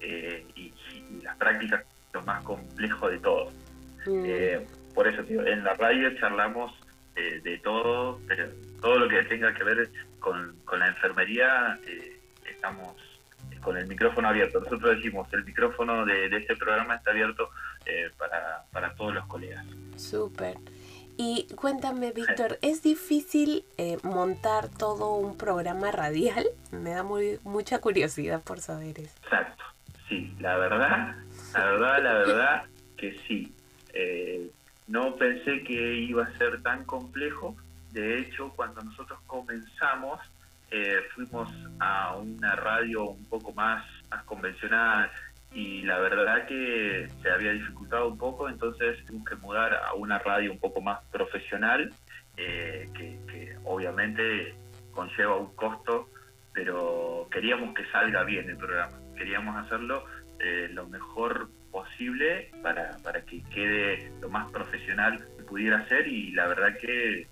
eh, 0.00 0.46
y, 0.54 0.72
las 1.22 1.36
prácticas, 1.38 1.84
lo 2.12 2.22
más 2.22 2.44
complejo 2.44 3.08
de 3.08 3.18
todo. 3.18 3.50
Mm. 4.06 4.22
Eh, 4.26 4.66
por 4.98 5.06
eso, 5.06 5.22
tío, 5.22 5.46
en 5.46 5.62
la 5.62 5.74
radio 5.74 6.12
charlamos 6.18 6.72
de 7.14 7.56
todo, 7.62 8.20
pero 8.26 8.48
todo 8.80 8.98
lo 8.98 9.08
que 9.08 9.22
tenga 9.22 9.54
que 9.54 9.62
ver 9.62 9.88
con, 10.18 10.56
con 10.64 10.80
la 10.80 10.88
enfermería 10.88 11.78
eh, 11.86 12.18
estamos 12.50 12.96
con 13.60 13.76
el 13.76 13.86
micrófono 13.86 14.26
abierto. 14.26 14.58
Nosotros 14.58 14.96
decimos, 14.96 15.32
el 15.32 15.44
micrófono 15.44 16.04
de, 16.04 16.26
este 16.26 16.56
programa 16.56 16.96
está 16.96 17.12
abierto 17.12 17.48
eh, 17.86 18.10
para, 18.18 18.64
para 18.72 18.92
todos 18.96 19.14
los 19.14 19.24
colegas. 19.26 19.64
Súper. 19.94 20.56
Y 21.16 21.46
cuéntame, 21.54 22.10
Víctor, 22.10 22.58
¿es 22.60 22.82
difícil 22.82 23.64
eh, 23.76 23.98
montar 24.02 24.68
todo 24.68 25.14
un 25.14 25.38
programa 25.38 25.92
radial? 25.92 26.44
Me 26.72 26.90
da 26.90 27.04
muy, 27.04 27.38
mucha 27.44 27.80
curiosidad 27.80 28.42
por 28.42 28.58
saber 28.58 28.98
eso. 28.98 29.14
Exacto, 29.22 29.62
sí, 30.08 30.34
la 30.40 30.56
verdad, 30.56 31.14
la 31.54 31.64
verdad, 31.66 32.02
la 32.02 32.12
verdad 32.14 32.62
que 32.96 33.16
sí. 33.28 33.54
No 34.88 35.16
pensé 35.16 35.62
que 35.62 35.94
iba 35.94 36.24
a 36.24 36.38
ser 36.38 36.62
tan 36.62 36.84
complejo, 36.84 37.54
de 37.92 38.18
hecho, 38.18 38.52
cuando 38.54 38.82
nosotros 38.82 39.18
comenzamos, 39.26 40.20
eh, 40.70 41.00
fuimos 41.14 41.50
a 41.80 42.16
una 42.16 42.54
radio 42.56 43.04
un 43.10 43.24
poco 43.26 43.52
más, 43.52 43.84
más 44.10 44.22
convencional 44.24 45.10
y 45.52 45.82
la 45.82 45.98
verdad 45.98 46.46
que 46.46 47.08
se 47.22 47.30
había 47.30 47.52
dificultado 47.52 48.08
un 48.08 48.18
poco, 48.18 48.48
entonces 48.48 49.02
tuvimos 49.06 49.28
que 49.28 49.36
mudar 49.36 49.74
a 49.74 49.94
una 49.94 50.18
radio 50.18 50.52
un 50.52 50.58
poco 50.58 50.80
más 50.80 51.02
profesional, 51.10 51.90
eh, 52.36 52.88
que, 52.94 53.56
obviamente 53.64 54.54
conlleva 54.92 55.36
un 55.36 55.54
costo, 55.54 56.08
pero 56.52 57.28
queríamos 57.30 57.74
que 57.74 57.84
salga 57.86 58.24
bien 58.24 58.48
el 58.48 58.56
programa, 58.56 58.98
queríamos 59.16 59.56
hacerlo 59.56 60.04
eh, 60.40 60.68
lo 60.72 60.86
mejor 60.88 61.48
posible 61.70 62.50
para, 62.62 62.96
para 63.02 63.22
que 63.22 63.42
quede 63.54 64.10
lo 64.20 64.28
más 64.28 64.50
profesional 64.50 65.18
que 65.36 65.44
pudiera 65.44 65.86
ser 65.88 66.06
y 66.06 66.32
la 66.32 66.46
verdad 66.46 66.76
que 66.80 67.26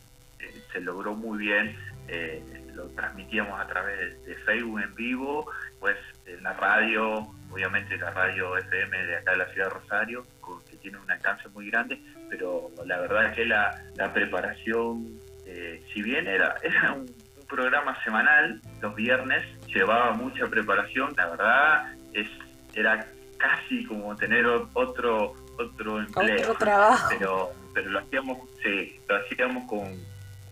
se 0.72 0.81
logró 0.81 1.14
muy 1.14 1.38
bien. 1.38 1.77
Eh, 2.09 2.42
lo 2.75 2.87
transmitíamos 2.90 3.59
a 3.59 3.66
través 3.66 4.22
de 4.25 4.37
Facebook 4.37 4.81
en 4.81 4.94
vivo, 4.94 5.51
pues 5.81 5.96
en 6.27 6.42
la 6.42 6.53
radio, 6.53 7.27
obviamente 7.51 7.96
la 7.96 8.11
radio 8.11 8.57
FM 8.59 9.07
de 9.07 9.16
acá 9.16 9.33
de 9.33 9.38
la 9.38 9.49
ciudad 9.49 9.68
de 9.68 9.75
Rosario, 9.75 10.22
que 10.70 10.77
tiene 10.77 10.99
un 10.99 11.11
alcance 11.11 11.49
muy 11.49 11.70
grande, 11.70 12.01
pero 12.29 12.70
la 12.85 13.01
verdad 13.01 13.35
que 13.35 13.46
la, 13.46 13.83
preparación, 14.12 15.18
eh, 15.46 15.83
si 15.92 16.03
bien 16.03 16.29
era, 16.29 16.57
era 16.62 16.92
un, 16.92 17.07
programa 17.49 17.96
semanal, 18.03 18.61
los 18.83 18.96
viernes, 18.96 19.44
llevaba 19.68 20.12
mucha 20.14 20.49
preparación, 20.49 21.14
la 21.16 21.27
verdad 21.29 21.94
es 22.12 22.29
era 22.75 23.07
casi 23.38 23.85
como 23.85 24.14
tener 24.16 24.46
otro 24.46 25.35
otro 25.59 26.01
empleo. 26.01 26.40
Otro 26.42 26.55
trabajo. 26.55 27.09
Pero, 27.11 27.53
pero 27.75 27.90
lo 27.90 27.99
hacíamos, 27.99 28.38
sí, 28.62 29.01
lo 29.09 29.16
hacíamos 29.16 29.68
con, 29.68 29.88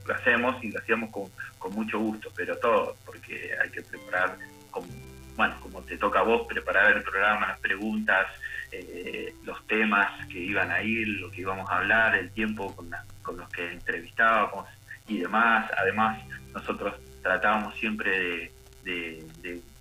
lo 0.06 0.14
hacemos 0.14 0.62
y 0.62 0.70
lo 0.70 0.80
hacíamos 0.80 1.10
con, 1.10 1.30
mucho 1.72 1.98
gusto, 1.98 2.30
pero 2.36 2.56
todo, 2.58 2.94
porque 3.06 3.50
hay 3.62 3.70
que 3.70 3.80
preparar, 3.80 4.36
como, 4.70 4.86
bueno, 5.34 5.54
como 5.60 5.80
te 5.82 5.96
toca 5.96 6.20
a 6.20 6.22
vos, 6.22 6.46
preparar 6.46 6.94
el 6.94 7.02
programa, 7.02 7.48
las 7.48 7.58
preguntas, 7.58 8.26
eh, 8.70 9.34
los 9.44 9.66
temas 9.66 10.26
que 10.26 10.38
iban 10.38 10.70
a 10.70 10.82
ir, 10.82 11.08
lo 11.08 11.30
que 11.30 11.40
íbamos 11.40 11.70
a 11.70 11.78
hablar, 11.78 12.16
el 12.16 12.30
tiempo 12.32 12.76
con, 12.76 12.90
con 13.22 13.38
los 13.38 13.48
que 13.48 13.72
entrevistábamos 13.72 14.68
y 15.08 15.20
demás. 15.20 15.70
Además, 15.78 16.22
nosotros 16.52 16.94
tratábamos 17.22 17.74
siempre 17.76 18.52
de, 18.82 19.24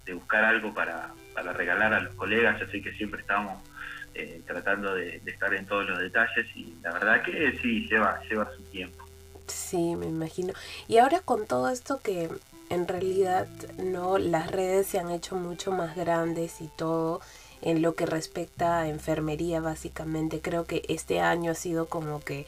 de, 0.06 0.13
buscar 0.13 0.46
algo 0.46 0.74
para, 0.74 1.10
para 1.34 1.54
regalar 1.54 1.93
a 1.93 2.02
los 2.02 2.15
colegas, 2.15 2.62
así 2.62 2.82
que 2.82 2.93
siempre 2.93 3.22
estábamos 3.22 3.62
eh, 4.13 4.41
tratando 4.46 4.96
de, 4.96 5.19
de, 5.19 5.32
estar 5.32 5.54
en 5.54 5.65
todos 5.65 5.88
los 5.88 6.00
detalles 6.00 6.46
y 6.56 6.76
la 6.82 6.93
verdad 6.93 7.24
que 7.24 7.58
sí, 7.62 7.88
lleva, 7.89 8.22
lleva 8.30 8.50
su 8.56 8.62
tiempo. 8.63 9.04
Sí, 9.48 9.96
me 9.96 10.06
imagino. 10.06 10.54
Y 10.88 10.98
ahora 10.98 11.19
con 11.19 11.48
todo 11.48 11.69
esto 11.69 12.00
que 12.02 12.30
en 12.69 12.88
realidad 12.88 13.48
no 13.78 14.17
las 14.17 14.52
redes 14.52 14.88
se 14.88 15.00
han 15.00 15.12
hecho 15.12 15.36
mucho 15.36 15.72
más 15.72 15.96
grandes 15.96 16.62
y 16.62 16.69
todo 16.76 17.22
en 17.62 17.82
lo 17.82 17.96
que 17.96 18.06
respecta 18.06 18.80
a 18.80 18.89
enfermería 18.89 19.62
básicamente, 19.62 20.41
creo 20.41 20.65
que 20.65 20.84
este 20.89 21.22
año 21.22 21.52
ha 21.52 21.56
sido 21.56 21.88
como 21.88 22.19
que 22.19 22.46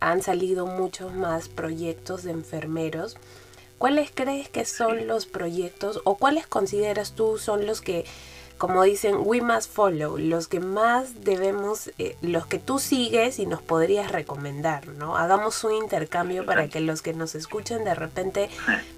han 0.00 0.22
salido 0.22 0.66
muchos 0.66 1.14
más 1.14 1.48
proyectos 1.48 2.24
de 2.24 2.32
enfermeros. 2.32 3.16
¿Cuáles 3.78 4.10
crees 4.12 4.48
que 4.48 4.64
son 4.64 5.06
los 5.06 5.26
proyectos 5.26 6.00
o 6.04 6.16
cuáles 6.16 6.46
consideras 6.46 7.12
tú 7.12 7.38
son 7.38 7.66
los 7.66 7.80
que 7.80 8.04
como 8.58 8.82
dicen, 8.82 9.14
we 9.20 9.40
must 9.40 9.72
follow, 9.72 10.18
los 10.18 10.48
que 10.48 10.58
más 10.58 11.24
debemos, 11.24 11.92
eh, 11.98 12.16
los 12.22 12.44
que 12.46 12.58
tú 12.58 12.80
sigues 12.80 13.38
y 13.38 13.46
nos 13.46 13.62
podrías 13.62 14.10
recomendar, 14.10 14.88
¿no? 14.88 15.16
Hagamos 15.16 15.62
un 15.62 15.74
intercambio 15.74 16.44
para 16.44 16.66
que 16.66 16.80
los 16.80 17.00
que 17.00 17.14
nos 17.14 17.36
escuchen 17.36 17.84
de 17.84 17.94
repente 17.94 18.50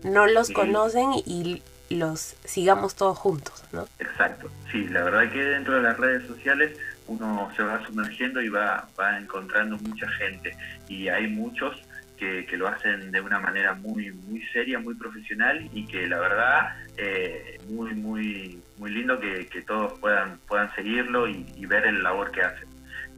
no 0.03 0.27
los 0.27 0.51
conocen 0.51 1.11
y 1.27 1.62
los 1.90 2.37
sigamos 2.45 2.95
todos 2.95 3.19
juntos, 3.19 3.62
¿no? 3.73 3.87
Exacto, 3.99 4.49
sí, 4.73 4.88
la 4.88 5.05
verdad 5.05 5.31
que 5.31 5.45
dentro 5.45 5.75
de 5.75 5.83
las 5.83 5.99
redes 5.99 6.27
sociales 6.27 6.79
uno 7.07 7.51
se 7.55 7.62
va 7.62 7.85
sumergiendo 7.85 8.40
y 8.40 8.49
va, 8.49 8.88
va 8.99 9.19
encontrando 9.19 9.77
mucha 9.77 10.09
gente 10.12 10.57
y 10.88 11.09
hay 11.09 11.27
muchos 11.27 11.77
que, 12.20 12.56
lo 12.56 12.68
hacen 12.68 13.11
de 13.11 13.20
una 13.20 13.40
manera 13.40 13.74
muy 13.74 14.12
muy 14.12 14.42
seria, 14.52 14.78
muy 14.78 14.94
profesional 14.94 15.68
y 15.72 15.87
que 15.87 16.06
la 16.06 16.18
verdad 16.18 16.76
eh, 16.98 17.59
muy 17.68 17.94
muy 17.94 18.62
muy 18.76 18.90
lindo 18.90 19.18
que, 19.18 19.46
todos 19.66 19.98
puedan 19.98 20.38
puedan 20.46 20.72
seguirlo 20.74 21.26
y, 21.26 21.66
ver 21.66 21.87
el 21.87 22.02
labor 22.02 22.30
que 22.30 22.42
hacen. 22.42 22.68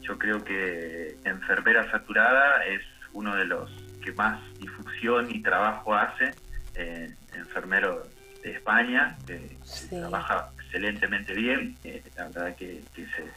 Yo 0.02 0.18
creo 0.18 0.44
que 0.44 1.16
Enfermera 1.24 1.90
Saturada 1.90 2.64
es 2.64 2.82
uno 3.12 3.34
de 3.36 3.44
los 3.44 3.70
que 4.04 4.12
más 4.12 4.40
difusión 4.58 5.28
y 5.30 5.42
trabajo 5.42 5.94
hace, 5.94 6.34
eh, 6.74 7.14
enfermero 7.34 8.02
de 8.42 8.52
España, 8.52 9.16
que 9.26 9.56
trabaja 9.88 10.50
excelentemente 10.58 11.32
bien. 11.34 11.76
Eh, 11.84 12.02
la 12.16 12.28
verdad 12.28 12.56
que, 12.56 12.82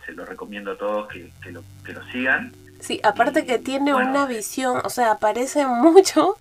se, 0.06 0.12
lo 0.13 0.25
recomiendo 0.25 0.71
a 0.71 0.78
todos 0.78 1.08
que, 1.08 1.51
lo, 1.51 1.63
que 1.84 1.93
lo 1.93 2.04
sigan. 2.12 2.51
Sí, 2.80 3.00
aparte 3.04 3.46
que 3.46 3.60
tiene 3.60 3.94
una 3.94 4.26
visión, 4.26 4.82
o 4.84 4.90
sea, 4.90 5.12
aparece 5.12 5.66
mucho 5.68 6.36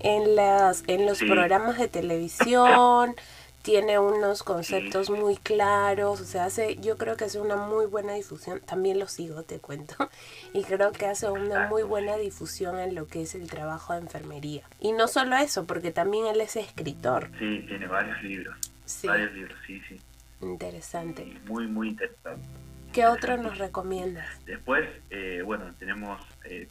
en 0.00 0.36
las 0.36 0.84
en 0.86 1.06
los 1.06 1.18
programas 1.18 1.78
de 1.78 1.88
televisión, 1.88 3.14
tiene 3.62 3.98
unos 3.98 4.42
conceptos 4.42 5.08
muy 5.08 5.36
claros, 5.36 6.20
o 6.20 6.24
sea, 6.24 6.46
hace, 6.46 6.76
yo 6.80 6.98
creo 6.98 7.16
que 7.16 7.24
hace 7.24 7.40
una 7.40 7.56
muy 7.56 7.86
buena 7.86 8.14
difusión, 8.14 8.60
también 8.60 8.98
lo 8.98 9.06
sigo, 9.06 9.44
te 9.44 9.60
cuento, 9.60 9.94
y 10.52 10.64
creo 10.64 10.92
que 10.92 11.06
hace 11.06 11.30
una 11.30 11.68
muy 11.68 11.84
buena 11.84 12.16
difusión 12.16 12.78
en 12.78 12.94
lo 12.94 13.06
que 13.06 13.22
es 13.22 13.34
el 13.34 13.48
trabajo 13.48 13.92
de 13.92 14.00
enfermería. 14.00 14.64
Y 14.80 14.92
no 14.92 15.08
solo 15.08 15.36
eso, 15.36 15.64
porque 15.64 15.92
también 15.92 16.26
él 16.26 16.40
es 16.40 16.56
escritor. 16.56 17.30
Sí, 17.38 17.64
tiene 17.68 17.86
varios 17.86 18.20
libros. 18.22 18.56
Varios 19.04 19.32
libros, 19.32 19.58
sí, 19.66 19.80
sí. 19.88 20.00
Interesante. 20.42 21.38
muy, 21.46 21.68
muy 21.68 21.90
interesante. 21.90 22.61
¿Qué 22.92 23.06
otro 23.06 23.38
nos 23.38 23.56
recomiendas? 23.56 24.26
Después, 24.44 24.86
eh, 25.08 25.42
bueno, 25.44 25.64
tenemos, 25.78 26.20
eh, 26.44 26.68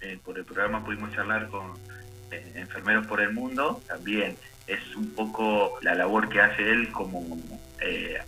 eh, 0.00 0.18
por 0.24 0.38
el 0.38 0.44
programa 0.44 0.84
pudimos 0.84 1.12
charlar 1.12 1.48
con 1.48 1.74
Enfermeros 2.30 3.06
por 3.06 3.20
el 3.20 3.32
Mundo, 3.32 3.80
también 3.86 4.36
es 4.66 4.96
un 4.96 5.10
poco 5.10 5.78
la 5.82 5.94
labor 5.94 6.28
que 6.28 6.40
hace 6.40 6.70
él 6.70 6.90
como 6.90 7.38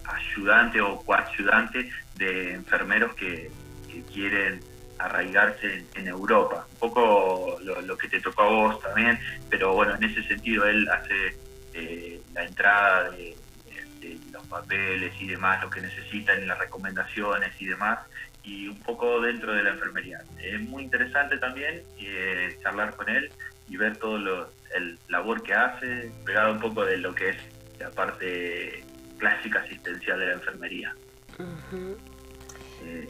ayudante 0.05 0.81
o 0.81 1.01
coayudante 1.03 1.91
de 2.17 2.55
enfermeros 2.55 3.15
que, 3.15 3.51
quieren 4.13 4.61
arraigarse 4.99 5.85
en, 5.97 6.07
Europa. 6.07 6.69
Un 6.75 6.79
poco 6.79 7.59
lo, 7.63 7.99
que 7.99 8.09
te 8.09 8.21
tocó 8.21 8.43
a 8.43 8.49
vos 8.49 8.81
también, 8.81 9.19
pero 9.51 9.75
bueno, 9.75 9.97
en 9.97 10.05
ese 10.05 10.23
sentido 10.23 10.65
él 10.67 10.89
hace 10.89 11.37
la 12.33 12.45
entrada 12.45 13.11
de 13.11 13.37
los 14.33 14.47
papeles 14.47 15.13
y 15.21 15.29
demás, 15.29 15.63
lo 15.63 15.71
que 15.71 15.81
necesitan, 15.81 16.47
las 16.47 16.59
recomendaciones 16.59 17.53
y 17.61 17.67
demás, 17.67 17.99
y 18.43 18.69
un 18.69 18.79
poco 18.81 19.21
dentro 19.21 19.53
de 19.53 19.63
la 19.63 19.71
enfermería. 19.71 20.21
Es 20.43 20.61
muy 20.61 20.85
interesante 20.85 21.39
también 21.39 21.83
eh, 21.99 22.59
charlar 22.63 22.95
con 22.97 23.09
él 23.09 23.31
y 23.69 23.77
ver 23.77 23.97
todo 23.97 24.19
lo, 24.19 24.49
el 24.75 24.99
labor 25.09 25.43
que 25.43 25.55
hace, 25.55 26.11
pegado 26.25 26.53
un 26.53 26.61
poco 26.61 26.85
de 26.85 26.97
lo 26.99 27.15
que 27.15 27.31
es 27.31 27.37
la 27.79 27.91
parte 27.91 28.85
clásica 29.19 29.61
asistencial 29.61 30.19
de 30.19 30.27
la 30.27 30.33
enfermería. 30.35 30.95
Eh, 32.83 33.09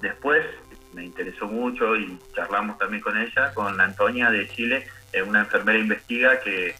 después 0.00 0.44
me 0.92 1.04
interesó 1.04 1.46
mucho 1.46 1.96
y 1.96 2.18
charlamos 2.34 2.78
también 2.78 3.02
con 3.02 3.16
ella, 3.18 3.52
con 3.54 3.80
Antonia 3.80 4.30
de 4.30 4.48
Chile, 4.48 4.86
una 5.26 5.40
enfermera 5.40 5.78
investiga 5.78 6.40
que 6.40 6.74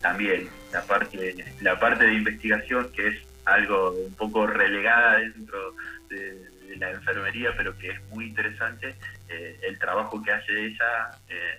también 0.00 0.48
la 0.72 0.82
parte, 0.82 1.44
la 1.60 1.78
parte 1.78 2.04
de 2.04 2.14
investigación, 2.14 2.90
que 2.92 3.08
es 3.08 3.16
algo 3.44 3.92
un 3.92 4.14
poco 4.14 4.46
relegada 4.46 5.18
dentro 5.18 5.74
de, 6.08 6.48
la 6.76 6.90
enfermería, 6.92 7.50
pero 7.56 7.76
que 7.76 7.90
es 7.90 8.02
muy 8.10 8.26
interesante, 8.26 8.94
eh, 9.28 9.58
el 9.62 9.76
trabajo 9.78 10.22
que 10.22 10.30
hace 10.30 10.66
ella 10.66 11.10
eh, 11.28 11.58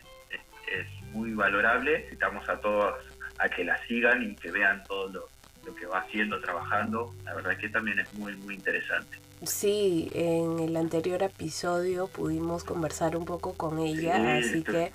es, 0.72 0.88
muy 1.12 1.34
valorable. 1.34 2.06
Invitamos 2.06 2.48
a 2.48 2.56
todos 2.62 2.96
a 3.38 3.50
que 3.50 3.66
la 3.66 3.78
sigan 3.86 4.24
y 4.24 4.36
que 4.36 4.50
vean 4.50 4.82
todo 4.86 5.10
lo, 5.10 5.28
lo 5.66 5.76
que 5.76 5.86
va 5.86 6.00
haciendo, 6.00 6.40
trabajando. 6.40 7.14
La 7.26 7.34
verdad 7.34 7.58
que 7.58 7.68
también 7.68 8.00
es 8.00 8.14
muy, 8.14 8.34
muy 8.38 8.56
interesante. 8.56 9.18
Sí, 9.46 10.10
en 10.14 10.60
el 10.60 10.78
anterior 10.78 11.24
episodio 11.24 12.08
pudimos 12.08 12.64
conversar 12.64 13.18
un 13.18 13.26
poco 13.26 13.54
con 13.54 13.80
ella, 13.80 14.38
así 14.38 14.64
que 14.64 14.92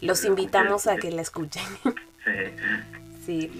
los 0.00 0.24
invitamos 0.24 0.86
a 0.86 0.96
que 0.96 1.10
la 1.10 1.22
escuchen. 1.22 1.62
Sí. 3.24 3.50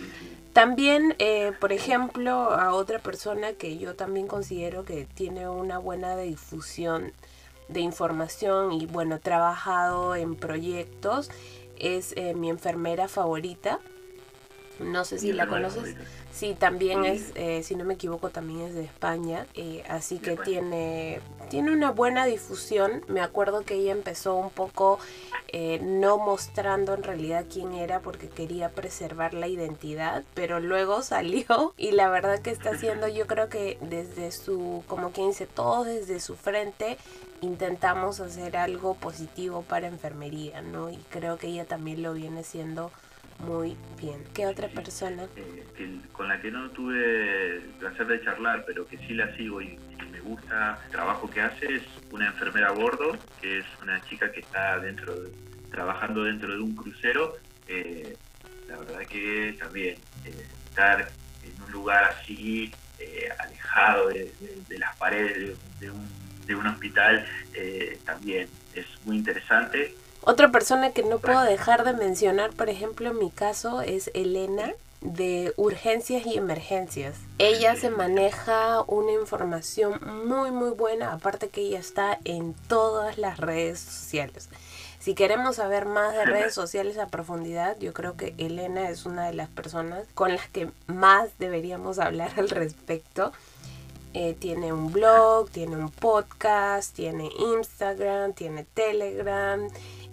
También, 0.53 1.15
eh, 1.19 1.53
por 1.61 1.73
ejemplo, 1.73 2.33
a 2.33 2.75
otra 2.75 2.99
persona 2.99 3.53
que 3.53 3.79
yo 3.79 3.95
también 3.95 4.27
considero 4.27 4.85
que 4.85 5.07
tiene 5.15 5.49
una 5.49 5.79
buena 5.79 6.17
difusión 6.17 7.13
de 7.69 7.81
información 7.81 8.73
y 8.73 8.87
bueno, 8.87 9.21
trabajado 9.21 10.17
en 10.17 10.35
proyectos, 10.35 11.31
es 11.79 12.15
eh, 12.17 12.35
mi 12.35 12.51
enfermera 12.51 13.07
favorita. 13.07 13.79
No 14.81 15.05
sé 15.05 15.19
si 15.19 15.33
la 15.33 15.47
conoces. 15.47 15.95
Sí, 16.33 16.55
también 16.59 17.05
es, 17.05 17.33
eh, 17.35 17.62
si 17.62 17.75
no 17.75 17.85
me 17.85 17.95
equivoco, 17.95 18.31
también 18.31 18.61
es 18.61 18.75
de 18.75 18.85
España, 18.85 19.47
eh, 19.55 19.83
así 19.88 20.19
que 20.19 20.37
tiene, 20.37 21.21
tiene 21.51 21.73
una 21.73 21.90
buena 21.90 22.25
difusión. 22.25 23.05
Me 23.09 23.21
acuerdo 23.21 23.62
que 23.62 23.75
ella 23.75 23.93
empezó 23.93 24.37
un 24.37 24.51
poco 24.51 24.99
eh, 25.49 25.81
no 25.83 26.19
mostrando 26.19 26.95
en 26.95 27.03
realidad 27.03 27.45
quién 27.53 27.73
era 27.73 28.01
porque 28.01 28.29
quería 28.29 28.69
preservar 28.69 29.35
la 29.35 29.49
identidad, 29.49 30.23
pero 30.35 30.61
luego 30.61 31.03
salió 31.03 31.75
y 31.77 31.90
la 31.90 32.09
verdad 32.09 32.38
que 32.38 32.51
está 32.51 32.71
haciendo, 32.71 33.09
yo 33.09 33.27
creo 33.27 33.49
que 33.49 33.77
desde 33.81 34.31
su, 34.31 34.85
como 34.87 35.11
quien 35.11 35.29
dice, 35.29 35.47
todo 35.47 35.83
desde 35.83 36.21
su 36.21 36.37
frente 36.37 36.97
intentamos 37.40 38.21
hacer 38.21 38.57
algo 38.57 38.95
positivo 38.95 39.62
para 39.62 39.88
enfermería, 39.88 40.62
¿no? 40.62 40.90
Y 40.90 40.99
creo 41.09 41.38
que 41.38 41.49
ella 41.49 41.64
también 41.64 42.03
lo 42.03 42.12
viene 42.12 42.45
siendo 42.45 42.93
muy 43.40 43.76
bien. 44.00 44.24
¿Qué 44.35 44.46
otra 44.46 44.68
persona? 44.68 45.26
Eh, 45.37 46.00
con 46.12 46.29
la 46.29 46.40
que 46.40 46.50
no 46.50 46.70
tuve 46.70 47.57
el 47.57 47.62
placer 47.79 48.07
de 48.07 48.22
charlar, 48.22 48.64
pero 48.66 48.87
que 48.87 48.98
sí 48.98 49.14
la 49.14 49.35
sigo 49.37 49.61
y, 49.61 49.79
me 50.11 50.20
gusta 50.20 50.79
el 50.85 50.90
trabajo 50.90 51.31
que 51.31 51.40
hace, 51.40 51.76
es 51.76 51.83
una 52.11 52.26
enfermera 52.26 52.68
a 52.68 52.72
bordo, 52.72 53.16
que 53.40 53.59
es 53.59 53.64
una 53.81 54.03
chica 54.03 54.31
que 54.33 54.40
está 54.40 54.79
dentro 54.79 55.14
trabajando 55.70 56.24
dentro 56.24 56.53
de 56.53 56.61
un 56.61 56.74
crucero. 56.74 57.37
Eh, 57.68 58.16
la 58.68 58.76
verdad 58.79 59.00
que 59.07 59.57
también 59.59 59.96
eh, 60.24 60.46
estar 60.68 61.11
en 61.44 61.62
un 61.62 61.72
lugar 61.72 62.05
así, 62.05 62.72
alejado 63.38 64.09
de, 64.09 64.31
las 64.79 64.94
paredes 64.96 65.57
de, 65.79 65.90
un, 65.90 66.07
de 66.46 66.55
un 66.55 66.66
hospital, 66.66 67.26
también 68.05 68.48
es 68.74 68.87
muy 69.05 69.16
interesante 69.16 69.94
otra 70.23 70.51
persona 70.51 70.91
que 70.93 71.03
no 71.03 71.19
puedo 71.19 71.43
dejar 71.43 71.85
de 71.85 71.93
mencionar, 71.95 72.51
por 72.53 72.69
ejemplo, 72.69 73.11
en 73.11 73.19
mi 73.19 73.31
caso, 73.31 73.81
es 73.81 74.11
Elena 74.15 74.73
de 75.01 75.55
urgencias 75.57 76.27
y 76.27 76.37
emergencias. 76.37 77.17
Ella 77.39 77.75
se 77.77 77.89
maneja 77.89 78.83
una 78.87 79.13
información 79.13 79.99
muy 80.27 80.51
muy 80.51 80.71
buena, 80.71 81.13
aparte 81.13 81.49
que 81.49 81.63
ella 81.63 81.79
está 81.79 82.19
en 82.25 82.55
todas 82.69 83.17
las 83.17 83.39
redes 83.39 83.81
sociales. 83.81 84.51
Si 84.99 85.15
queremos 85.15 85.57
saber 85.57 85.87
más 85.87 86.13
de 86.13 86.27
redes 86.27 86.53
sociales 86.53 86.99
a 86.99 87.07
profundidad, 87.07 87.79
yo 87.79 87.95
creo 87.95 88.19
que 88.19 88.35
Elena 88.37 88.91
es 88.91 89.07
una 89.07 89.27
de 89.27 89.33
las 89.33 89.49
personas 89.49 90.07
con 90.13 90.35
las 90.35 90.47
que 90.49 90.71
más 90.87 91.31
deberíamos 91.39 91.99
hablar 91.99 92.33
al 92.37 92.51
respecto. 92.51 93.33
Eh, 94.13 94.37
tiene 94.39 94.73
un 94.73 94.93
blog, 94.93 95.49
tiene 95.51 95.77
un 95.77 95.89
podcast, 95.89 96.95
tiene 96.95 97.31
Instagram, 97.39 98.35
tiene 98.35 98.65
Telegram 98.75 99.71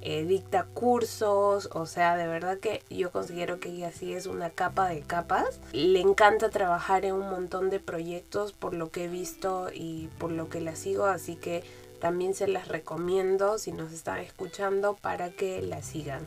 eh, 0.10 0.24
dicta 0.24 0.64
cursos, 0.64 1.68
o 1.74 1.86
sea, 1.86 2.16
de 2.16 2.28
verdad 2.28 2.60
que 2.60 2.82
yo 2.90 3.12
considero 3.12 3.60
que 3.60 3.68
ella 3.68 3.92
sí 3.92 4.14
es 4.14 4.26
una 4.26 4.50
capa 4.50 4.88
de 4.88 5.02
capas. 5.02 5.60
Le 5.74 6.00
encanta 6.00 6.50
trabajar 6.50 7.04
en 7.04 7.16
un 7.16 7.30
montón 7.30 7.70
de 7.70 7.82
proyectos 7.82 8.54
por 8.54 8.74
lo 8.74 8.90
que 8.90 9.04
he 9.04 9.08
visto 9.10 9.68
y 9.74 10.08
por 10.18 10.32
lo 10.32 10.48
que 10.48 10.62
la 10.62 10.78
sigo, 10.78 11.08
así 11.08 11.36
que 11.36 11.62
también 12.00 12.36
se 12.36 12.48
las 12.48 12.70
recomiendo 12.70 13.58
si 13.58 13.74
nos 13.74 13.92
están 13.92 14.20
escuchando 14.20 14.96
para 14.96 15.30
que 15.30 15.62
la 15.62 15.82
sigan. 15.82 16.22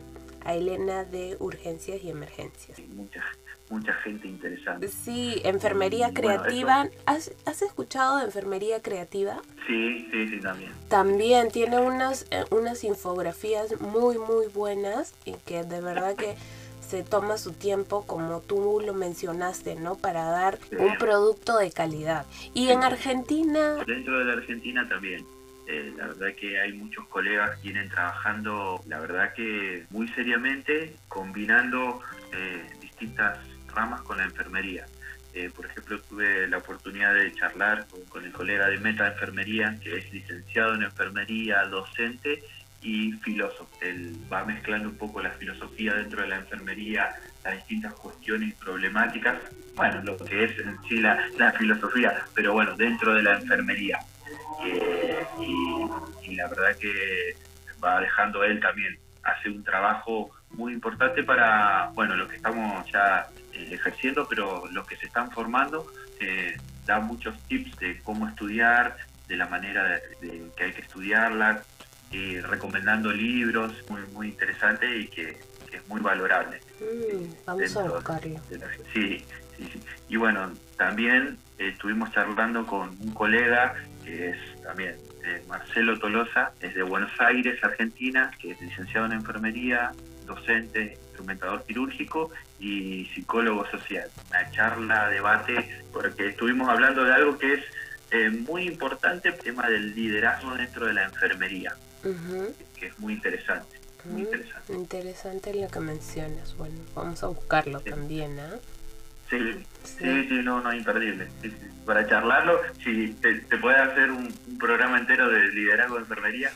A 0.45 0.55
Elena 0.55 1.05
de 1.05 1.39
Urgencias 1.41 2.05
y 2.05 2.11
Emergencias 2.11 2.79
mucha 3.71 3.95
gente 3.95 4.29
interesante. 4.29 4.89
Sí, 4.89 5.41
enfermería 5.45 6.13
creativa. 6.13 6.89
¿Has, 7.07 7.31
escuchado 7.63 8.19
de 8.19 8.25
enfermería 8.25 8.83
creativa? 8.83 9.41
Sí, 9.67 10.07
sí, 10.11 10.29
sí, 10.29 10.41
también. 10.41 10.73
También 10.89 11.51
tiene 11.51 11.79
unas, 11.79 12.27
eh, 12.31 12.45
unas 12.51 12.85
infografías 12.85 13.81
muy, 13.81 14.19
muy 14.19 14.47
buenas 14.49 15.15
y 15.25 15.35
que 15.47 15.63
de 15.63 15.81
verdad 15.81 16.17
que 16.17 16.35
se 16.81 17.05
toma 17.05 17.39
su 17.39 17.53
tiempo, 17.53 18.05
como 18.05 18.41
tú 18.41 18.83
lo 18.85 18.93
mencionaste, 18.93 19.77
¿no? 19.77 19.95
Para 19.95 20.25
dar 20.25 20.59
un 20.77 20.99
producto 20.99 21.57
de 21.57 21.71
calidad. 21.71 22.27
Y 22.53 22.71
en 22.71 22.83
Argentina... 22.83 23.77
Dentro 23.87 24.19
de 24.19 24.25
la 24.25 24.33
Argentina 24.33 24.89
también. 24.89 25.25
Eh, 25.69 25.93
la 25.97 26.09
verdad 26.09 26.35
que 26.35 26.59
hay 26.59 26.73
muchos 26.73 27.07
colegas 27.07 27.57
que 27.59 27.71
vienen 27.71 27.89
trabajando, 27.91 28.83
la 28.89 28.99
verdad 28.99 29.33
que 29.35 29.87
muy 29.91 30.09
seriamente, 30.09 30.97
combinando 31.07 32.01
eh, 32.33 32.69
distintas 32.81 33.39
ramas 33.73 34.03
con 34.03 34.19
la 34.19 34.25
enfermería. 34.25 34.87
Eh, 35.33 35.49
por 35.55 35.67
ejemplo, 35.67 36.01
tuve 36.01 36.49
la 36.49 36.59
oportunidad 36.59 37.15
de 37.15 37.33
charlar 37.35 37.87
con, 38.09 38.25
el 38.25 38.33
colega 38.33 38.69
de 38.69 38.79
Meta 38.79 39.07
Enfermería, 39.07 39.77
que 39.81 39.99
es 39.99 40.13
licenciado 40.13 40.75
en 40.75 40.83
enfermería, 40.83 41.65
docente 41.67 42.43
y 42.83 43.13
filósofo. 43.13 43.69
Él 43.81 44.17
va 44.33 44.45
mezclando 44.45 44.89
un 44.89 44.97
poco 44.97 45.23
la 45.23 45.31
filosofía 45.31 45.95
dentro 45.95 46.23
de 46.23 46.29
la 46.29 46.37
enfermería, 46.37 47.15
las 47.45 47.55
distintas 47.55 47.95
cuestiones 47.95 48.49
y 48.49 48.53
problemáticas, 48.53 49.37
bueno, 49.77 50.03
lo 50.03 50.17
que 50.19 50.45
es 50.45 50.59
en 50.59 50.77
sí 50.89 50.99
la, 50.99 51.53
filosofía, 51.57 52.25
pero 52.35 52.53
bueno, 52.53 52.75
dentro 52.77 53.15
de 53.15 53.23
la 53.23 53.39
enfermería. 53.39 53.99
Eh, 54.65 55.25
y, 55.41 56.35
la 56.35 56.49
verdad 56.49 56.77
que 56.77 57.37
va 57.83 58.01
dejando 58.01 58.43
él 58.45 58.61
también, 58.61 58.99
hace 59.23 59.51
un 59.51 59.63
trabajo 59.63 60.31
muy 60.51 60.73
importante 60.73 61.23
para, 61.23 61.91
bueno, 61.95 62.17
lo 62.17 62.27
que 62.27 62.37
estamos 62.37 62.91
ya 62.91 63.29
ejerciendo, 63.73 64.27
pero 64.29 64.67
los 64.71 64.87
que 64.87 64.97
se 64.97 65.07
están 65.07 65.31
formando 65.31 65.87
eh, 66.21 66.57
dan 66.87 67.07
muchos 67.07 67.39
tips 67.49 67.79
de 67.79 68.01
cómo 68.01 68.29
estudiar, 68.29 68.97
de 69.29 69.37
la 69.37 69.47
manera 69.47 70.01
de, 70.21 70.51
que 70.57 70.65
hay 70.65 70.73
que 70.73 70.83
estudiarla, 70.83 71.63
eh, 72.13 72.43
recomendando 72.45 73.13
libros 73.13 73.73
muy 73.89 74.01
muy 74.13 74.29
interesante 74.29 74.99
y 74.99 75.09
que, 75.09 75.51
es 75.71 75.87
muy 75.87 76.01
valorable. 76.01 76.61
Mm, 76.81 77.47
vamos 77.47 77.77
a 77.77 77.83
buscarlo. 77.85 78.41
sí, 78.93 79.25
Y 80.09 80.17
bueno, 80.17 80.51
también 80.77 81.39
estuvimos 81.59 82.11
charlando 82.11 82.67
con 82.67 82.89
un 82.99 83.15
colega 83.15 83.77
que 84.05 84.31
es 84.31 84.63
también 84.65 84.97
Marcelo 85.47 85.97
Tolosa, 86.01 86.53
es 86.61 86.75
de 86.75 86.83
Buenos 86.83 87.13
Aires, 87.21 87.63
Argentina, 87.63 88.33
que 88.41 88.51
es 88.51 88.61
licenciado 88.61 89.07
en 89.07 89.13
enfermería, 89.13 89.93
docente, 90.35 90.97
instrumentador 91.09 91.65
quirúrgico 91.65 92.31
y 92.59 93.07
psicólogo 93.15 93.67
social. 93.71 94.09
Una 94.29 94.51
charla, 94.51 95.09
debate, 95.09 95.85
porque 95.93 96.29
estuvimos 96.29 96.69
hablando 96.69 97.05
de 97.05 97.13
algo 97.13 97.39
que 97.39 97.55
es 97.55 97.65
eh, 98.11 98.31
muy 98.31 98.63
importante, 98.67 99.29
el 99.29 99.37
tema 99.37 99.69
del 99.69 99.95
liderazgo 99.95 100.55
dentro 100.55 100.87
de 100.87 100.95
la 100.95 101.05
enfermería, 101.05 101.77
que 102.79 102.87
es 102.87 102.99
muy 102.99 103.15
interesante. 103.15 103.79
Muy 104.05 104.23
interesante. 104.23 104.73
interesante 104.73 105.55
lo 105.55 105.69
que 105.69 105.81
mencionas. 105.81 106.57
Bueno, 106.57 106.75
vamos 106.95 107.23
a 107.23 107.27
buscarlo 107.27 107.81
también, 107.81 108.39
¿ah? 108.41 108.57
Sí, 109.29 109.39
sí, 109.85 110.27
sí, 110.29 110.41
no, 110.43 110.61
no, 110.61 110.73
imperdible. 110.73 111.29
Para 111.87 112.07
charlarlo, 112.09 112.61
si 112.83 113.13
te, 113.15 113.35
puede 113.59 113.77
hacer 113.77 114.11
un, 114.11 114.33
programa 114.59 114.99
entero 114.99 115.29
de 115.31 115.49
liderazgo 115.53 115.95
de 115.95 116.01
enfermería, 116.01 116.51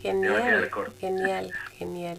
genial, 0.00 0.70
genial, 0.98 1.52
genial. 1.76 2.18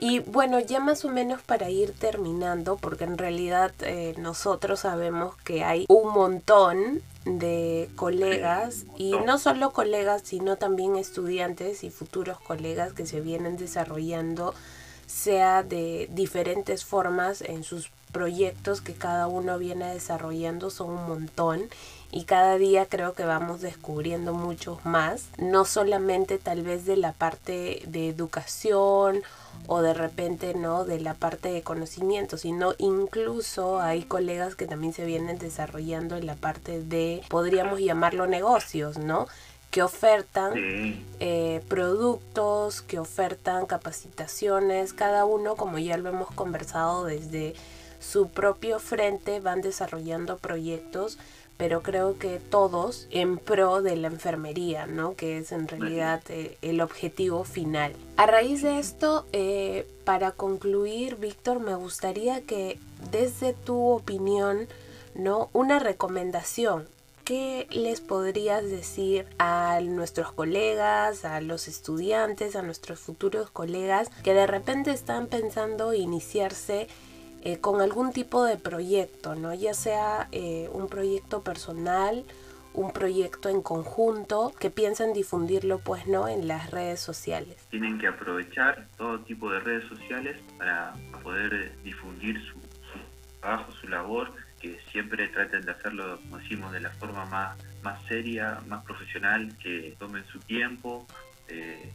Y 0.00 0.20
bueno, 0.20 0.60
ya 0.60 0.78
más 0.78 1.04
o 1.04 1.08
menos 1.08 1.42
para 1.42 1.70
ir 1.70 1.92
terminando, 1.92 2.76
porque 2.76 3.04
en 3.04 3.18
realidad 3.18 3.72
eh, 3.80 4.14
nosotros 4.16 4.80
sabemos 4.80 5.36
que 5.38 5.64
hay 5.64 5.86
un 5.88 6.12
montón 6.12 7.02
de 7.24 7.90
colegas 7.96 8.84
y 8.96 9.12
no 9.26 9.38
solo 9.38 9.72
colegas, 9.72 10.22
sino 10.24 10.56
también 10.56 10.96
estudiantes 10.96 11.82
y 11.82 11.90
futuros 11.90 12.38
colegas 12.40 12.92
que 12.92 13.06
se 13.06 13.20
vienen 13.20 13.56
desarrollando, 13.56 14.54
sea 15.06 15.64
de 15.64 16.08
diferentes 16.12 16.84
formas 16.84 17.42
en 17.42 17.64
sus 17.64 17.90
proyectos 18.12 18.80
que 18.80 18.94
cada 18.94 19.26
uno 19.26 19.58
viene 19.58 19.92
desarrollando, 19.92 20.70
son 20.70 20.90
un 20.90 21.08
montón 21.08 21.68
y 22.10 22.24
cada 22.24 22.56
día 22.56 22.86
creo 22.86 23.12
que 23.12 23.24
vamos 23.24 23.60
descubriendo 23.60 24.32
muchos 24.32 24.84
más, 24.84 25.26
no 25.36 25.64
solamente 25.64 26.38
tal 26.38 26.62
vez 26.62 26.86
de 26.86 26.96
la 26.96 27.12
parte 27.12 27.82
de 27.86 28.08
educación 28.08 29.22
o 29.66 29.82
de 29.82 29.92
repente 29.92 30.54
no 30.54 30.84
de 30.84 31.00
la 31.00 31.14
parte 31.14 31.50
de 31.50 31.62
conocimiento, 31.62 32.38
sino 32.38 32.74
incluso 32.78 33.80
hay 33.80 34.02
colegas 34.02 34.54
que 34.54 34.66
también 34.66 34.92
se 34.92 35.04
vienen 35.04 35.38
desarrollando 35.38 36.16
en 36.16 36.26
la 36.26 36.36
parte 36.36 36.82
de, 36.82 37.22
podríamos 37.28 37.80
llamarlo 37.80 38.26
negocios, 38.26 38.96
¿no? 38.98 39.26
que 39.70 39.82
ofertan 39.82 40.54
eh, 41.20 41.62
productos, 41.68 42.80
que 42.80 42.98
ofertan 42.98 43.66
capacitaciones, 43.66 44.94
cada 44.94 45.26
uno, 45.26 45.56
como 45.56 45.78
ya 45.78 45.98
lo 45.98 46.08
hemos 46.08 46.30
conversado, 46.30 47.04
desde 47.04 47.54
su 48.00 48.28
propio 48.28 48.78
frente 48.78 49.40
van 49.40 49.60
desarrollando 49.60 50.38
proyectos 50.38 51.18
pero 51.58 51.82
creo 51.82 52.18
que 52.18 52.38
todos 52.38 53.08
en 53.10 53.36
pro 53.36 53.82
de 53.82 53.96
la 53.96 54.06
enfermería, 54.06 54.86
¿no? 54.86 55.16
Que 55.16 55.38
es 55.38 55.50
en 55.50 55.66
realidad 55.66 56.22
eh, 56.28 56.56
el 56.62 56.80
objetivo 56.80 57.42
final. 57.44 57.92
A 58.16 58.26
raíz 58.26 58.62
de 58.62 58.78
esto, 58.78 59.26
eh, 59.32 59.84
para 60.04 60.30
concluir, 60.30 61.16
Víctor, 61.16 61.58
me 61.58 61.74
gustaría 61.74 62.42
que 62.42 62.78
desde 63.10 63.52
tu 63.52 63.88
opinión, 63.88 64.68
¿no? 65.16 65.50
Una 65.52 65.80
recomendación. 65.80 66.86
¿Qué 67.24 67.66
les 67.70 68.00
podrías 68.00 68.62
decir 68.62 69.26
a 69.38 69.80
nuestros 69.82 70.32
colegas, 70.32 71.26
a 71.26 71.42
los 71.42 71.68
estudiantes, 71.68 72.56
a 72.56 72.62
nuestros 72.62 73.00
futuros 73.00 73.50
colegas 73.50 74.08
que 74.22 74.32
de 74.32 74.46
repente 74.46 74.92
están 74.92 75.26
pensando 75.26 75.92
iniciarse 75.92 76.86
eh, 77.42 77.58
con 77.58 77.80
algún 77.80 78.12
tipo 78.12 78.44
de 78.44 78.56
proyecto, 78.56 79.34
¿no? 79.34 79.54
Ya 79.54 79.74
sea 79.74 80.28
eh, 80.32 80.68
un 80.72 80.88
proyecto 80.88 81.42
personal, 81.42 82.24
un 82.74 82.92
proyecto 82.92 83.48
en 83.48 83.62
conjunto, 83.62 84.52
que 84.58 84.70
piensan 84.70 85.12
difundirlo, 85.12 85.78
pues, 85.78 86.06
¿no? 86.06 86.28
En 86.28 86.48
las 86.48 86.70
redes 86.70 87.00
sociales. 87.00 87.56
Tienen 87.70 87.98
que 87.98 88.08
aprovechar 88.08 88.88
todo 88.96 89.20
tipo 89.20 89.50
de 89.50 89.60
redes 89.60 89.88
sociales 89.88 90.36
para 90.58 90.94
poder 91.22 91.72
difundir 91.82 92.40
su, 92.44 92.58
trabajo, 93.40 93.72
su 93.72 93.88
labor, 93.88 94.32
que 94.60 94.78
siempre 94.90 95.28
traten 95.28 95.62
de 95.62 95.70
hacerlo, 95.70 96.18
como 96.22 96.38
decimos, 96.38 96.72
de 96.72 96.80
la 96.80 96.90
forma 96.90 97.24
más, 97.26 97.56
más 97.82 98.02
seria, 98.06 98.60
más 98.66 98.84
profesional, 98.84 99.56
que 99.58 99.94
tomen 99.98 100.24
su 100.26 100.40
tiempo. 100.40 101.06
Eh, 101.48 101.92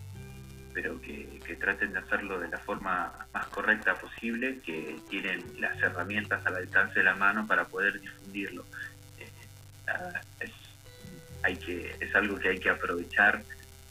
pero 0.73 0.99
que, 1.01 1.23
traten 1.59 1.93
de 1.93 1.99
hacerlo 1.99 2.39
de 2.39 2.49
la 2.49 2.57
forma 2.57 3.13
más 3.33 3.45
correcta 3.47 3.95
posible, 3.95 4.59
que 4.65 4.97
tienen 5.09 5.41
las 5.59 5.81
herramientas 5.81 6.45
al 6.45 6.55
alcance 6.57 6.99
de 6.99 7.05
la 7.05 7.15
mano 7.15 7.47
para 7.47 7.65
poder 7.65 8.01
difundirlo. 8.01 8.65
Eh, 9.17 9.29
es, 10.41 10.51
hay 11.43 11.55
que, 11.55 11.95
es 11.99 12.13
algo 12.15 12.37
que 12.37 12.49
hay 12.49 12.59
que 12.59 12.69
aprovechar 12.69 13.43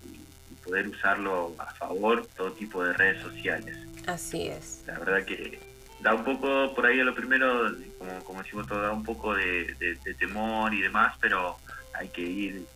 y, 0.05 0.55
poder 0.57 0.88
usarlo 0.88 1.55
a 1.59 1.66
favor, 1.75 2.27
todo 2.37 2.53
tipo 2.53 2.85
de 2.85 2.92
redes 2.92 3.23
sociales. 3.23 3.77
Así 4.07 4.49
es. 4.49 4.83
La 4.87 4.99
verdad 4.99 5.25
que 5.25 5.59
da 6.01 6.14
un 6.14 6.25
poco, 6.25 6.75
por 6.75 6.85
ahí 6.85 7.01
a 7.01 7.05
lo 7.05 7.14
primero, 7.14 7.75
como, 7.99 8.25
como 8.25 8.42
decimos 8.42 8.66
todo, 8.66 8.83
da 8.83 8.92
un 8.92 9.05
poco 9.05 9.35
de, 9.35 9.75
de 9.79 10.14
temor 10.14 10.75
y 10.75 10.83
demás, 10.83 11.16
pero 11.21 11.57
hay 11.95 12.09
que 12.09 12.23
ir 12.23 12.66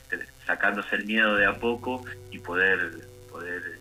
sacándose 0.47 0.97
el 0.97 1.05
miedo 1.05 1.37
de 1.37 1.47
a 1.47 1.55
poco 1.55 2.05
y 2.31 2.39
poder, 2.39 3.09
poder 3.31 3.76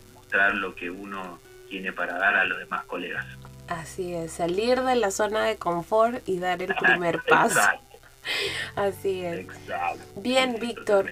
lo 0.54 0.76
que 0.76 0.90
uno 0.90 1.40
tiene 1.70 1.92
para 1.92 2.18
dar 2.18 2.36
a 2.36 2.46
los 2.46 2.60
demás 2.60 2.86
colegas. 2.86 3.26
Así 3.68 4.14
es, 4.14 4.32
salir 4.32 4.82
de 4.82 4.96
la 4.96 5.12
zona 5.12 5.44
de 5.44 5.58
confort 5.58 6.28
y 6.28 6.40
dar 6.40 6.62
el 6.62 6.76
primer 6.76 7.22
paso. 7.24 7.60
Así 8.76 9.26
es. 9.26 9.48
Bien, 10.16 10.58
Víctor, 10.60 11.12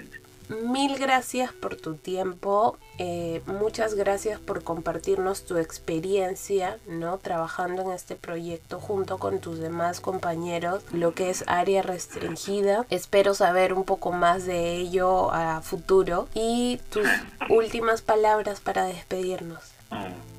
mil 0.50 0.98
gracias 0.98 1.52
por 1.52 1.76
tu 1.76 1.96
tiempo. 1.96 2.78
Eh, 3.00 3.42
muchas 3.46 3.96
gracias 3.96 4.40
por 4.40 4.64
compartirnos 4.64 5.46
tu 5.46 5.58
experiencia, 5.58 6.78
¿no? 6.88 7.18
Trabajando 7.18 7.82
en 7.82 7.92
este 7.92 8.16
proyecto 8.16 8.80
junto 8.80 9.18
con 9.18 9.40
tus 9.40 9.60
demás 9.60 10.00
compañeros, 10.00 10.84
lo 10.92 11.14
que 11.14 11.30
es 11.30 11.44
área 11.48 11.82
restringida. 11.82 12.86
Espero 12.90 13.34
saber 13.34 13.74
un 13.74 13.84
poco 13.84 14.12
más 14.12 14.46
de 14.46 14.76
ello 14.76 15.32
a 15.32 15.62
futuro. 15.62 16.28
Y 16.34 16.80
tus 16.92 17.08
últimas 17.50 18.02
palabras 18.02 18.60
para 18.60 18.86
despedirnos. 18.86 19.74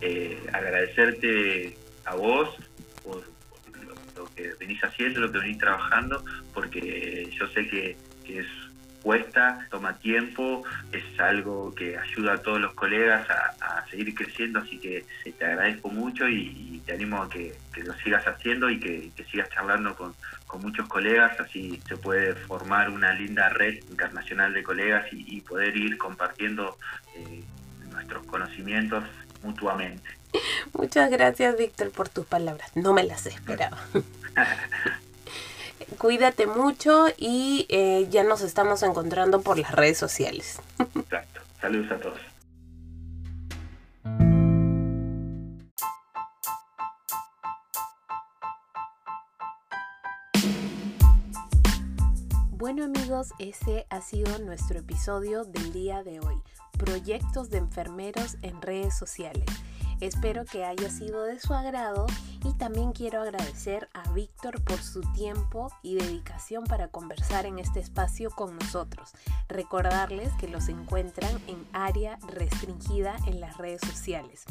Eh, 0.01 0.39
agradecerte 0.53 1.77
a 2.05 2.15
vos 2.15 2.51
por, 3.03 3.23
lo, 4.17 4.27
que 4.35 4.53
venís 4.61 4.83
haciendo, 4.83 5.21
lo 5.21 5.33
que 5.33 5.39
venís 5.39 5.59
trabajando, 5.59 6.25
porque 6.53 7.31
yo 7.39 7.47
sé 7.49 7.69
que, 7.69 7.97
que 8.25 8.41
es 8.41 8.47
cuesta, 9.05 9.69
toma 9.71 9.99
tiempo, 9.99 10.65
es 10.91 11.05
algo 11.21 11.75
que 11.75 11.97
ayuda 11.99 12.33
a 12.33 12.39
todos 12.39 12.59
los 12.59 12.73
colegas 12.73 13.29
a, 13.31 13.85
seguir 13.91 14.15
creciendo, 14.15 14.59
así 14.59 14.79
que 14.79 15.05
te 15.39 15.45
agradezco 15.45 15.91
mucho 15.91 16.27
y, 16.29 16.83
te 16.87 16.95
animo 16.95 17.23
a 17.23 17.29
que, 17.29 17.55
lo 17.77 17.95
sigas 17.95 18.27
haciendo 18.27 18.69
y 18.71 18.81
que, 18.81 19.13
sigas 19.31 19.49
charlando 19.51 19.95
con, 19.95 20.15
muchos 20.61 20.87
colegas, 20.87 21.39
así 21.41 21.83
se 21.89 21.97
puede 21.97 22.33
formar 22.37 22.89
una 22.89 23.13
linda 23.13 23.49
red 23.49 23.75
internacional 23.91 24.53
de 24.53 24.63
colegas 24.63 25.05
y, 25.13 25.41
poder 25.41 25.77
ir 25.77 25.99
compartiendo 25.99 26.79
eh, 27.17 27.43
nuestros 27.91 28.25
conocimientos 28.27 29.03
mutuamente. 29.43 30.09
Muchas 30.73 31.11
gracias, 31.11 31.59
Víctor, 31.59 31.91
por 31.91 32.09
tus 32.09 32.25
palabras. 32.25 32.71
No 32.77 32.93
me 32.95 33.03
las 33.03 33.27
esperaba. 33.27 33.79
Cuídate 35.99 36.47
mucho 36.47 37.07
y 37.17 37.67
eh, 37.69 38.07
ya 38.11 38.25
nos 38.25 38.43
estamos 38.43 38.83
encontrando 38.83 39.41
por 39.41 39.59
las 39.59 39.73
redes 39.73 39.99
sociales. 39.99 40.61
Exacto. 40.79 41.41
Saludos 41.61 41.93
a 41.93 41.99
todos. 41.99 42.21
Bueno 52.51 52.85
amigos, 52.85 53.29
ese 53.39 53.87
ha 53.91 54.01
sido 54.01 54.39
nuestro 54.39 54.79
episodio 54.79 55.45
del 55.45 55.71
día 55.73 56.03
de 56.03 56.21
hoy. 56.21 56.41
Proyectos 56.79 57.51
de 57.51 57.59
enfermeros 57.59 58.39
en 58.41 58.63
redes 58.63 58.97
sociales. 58.97 59.45
Espero 60.01 60.45
que 60.45 60.65
haya 60.65 60.89
sido 60.89 61.25
de 61.25 61.39
su 61.39 61.53
agrado 61.53 62.07
y 62.45 62.53
también 62.53 62.93
quiero 62.93 63.23
agradecer 63.23 63.89
a 63.95 64.09
Víctor 64.13 64.63
por 64.63 64.79
su 64.79 65.01
tiempo 65.13 65.73
y 65.83 65.97
dedicación 65.97 66.65
para 66.65 66.89
conversar 66.89 67.47
en 67.47 67.59
este 67.59 67.81
espacio 67.81 68.31
con 68.31 68.57
nosotros. 68.57 69.13
Recordarles 69.49 70.33
que 70.35 70.49
los 70.49 70.69
encuentran 70.69 71.33
en 71.47 71.67
área 71.73 72.19
restringida 72.29 73.17
en 73.27 73.41
las 73.41 73.57
redes 73.57 73.81
sociales. 73.81 74.45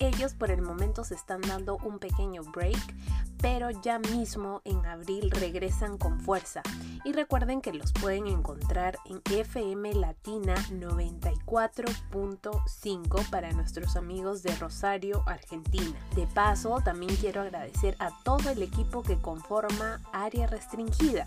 Ellos 0.00 0.34
por 0.34 0.50
el 0.50 0.60
momento 0.60 1.04
se 1.04 1.14
están 1.14 1.40
dando 1.42 1.76
un 1.76 2.00
pequeño 2.00 2.42
break, 2.42 2.96
pero 3.40 3.70
ya 3.70 4.00
mismo 4.00 4.60
en 4.64 4.84
abril 4.86 5.30
regresan 5.30 5.98
con 5.98 6.18
fuerza. 6.20 6.62
Y 7.04 7.12
recuerden 7.12 7.60
que 7.60 7.72
los 7.72 7.92
pueden 7.92 8.26
encontrar 8.26 8.98
en 9.04 9.22
FM 9.30 9.94
Latina 9.94 10.56
94.5 10.70 13.30
para 13.30 13.52
nuestros 13.52 13.94
amigos 13.96 14.42
de 14.42 14.56
Rosario, 14.56 15.22
Argentina. 15.26 15.94
De 16.16 16.26
paso, 16.26 16.80
también 16.82 17.14
quiero 17.16 17.33
quiero 17.34 17.48
agradecer 17.48 17.96
a 17.98 18.12
todo 18.22 18.48
el 18.50 18.62
equipo 18.62 19.02
que 19.02 19.16
conforma 19.16 20.00
Área 20.12 20.46
Restringida. 20.46 21.26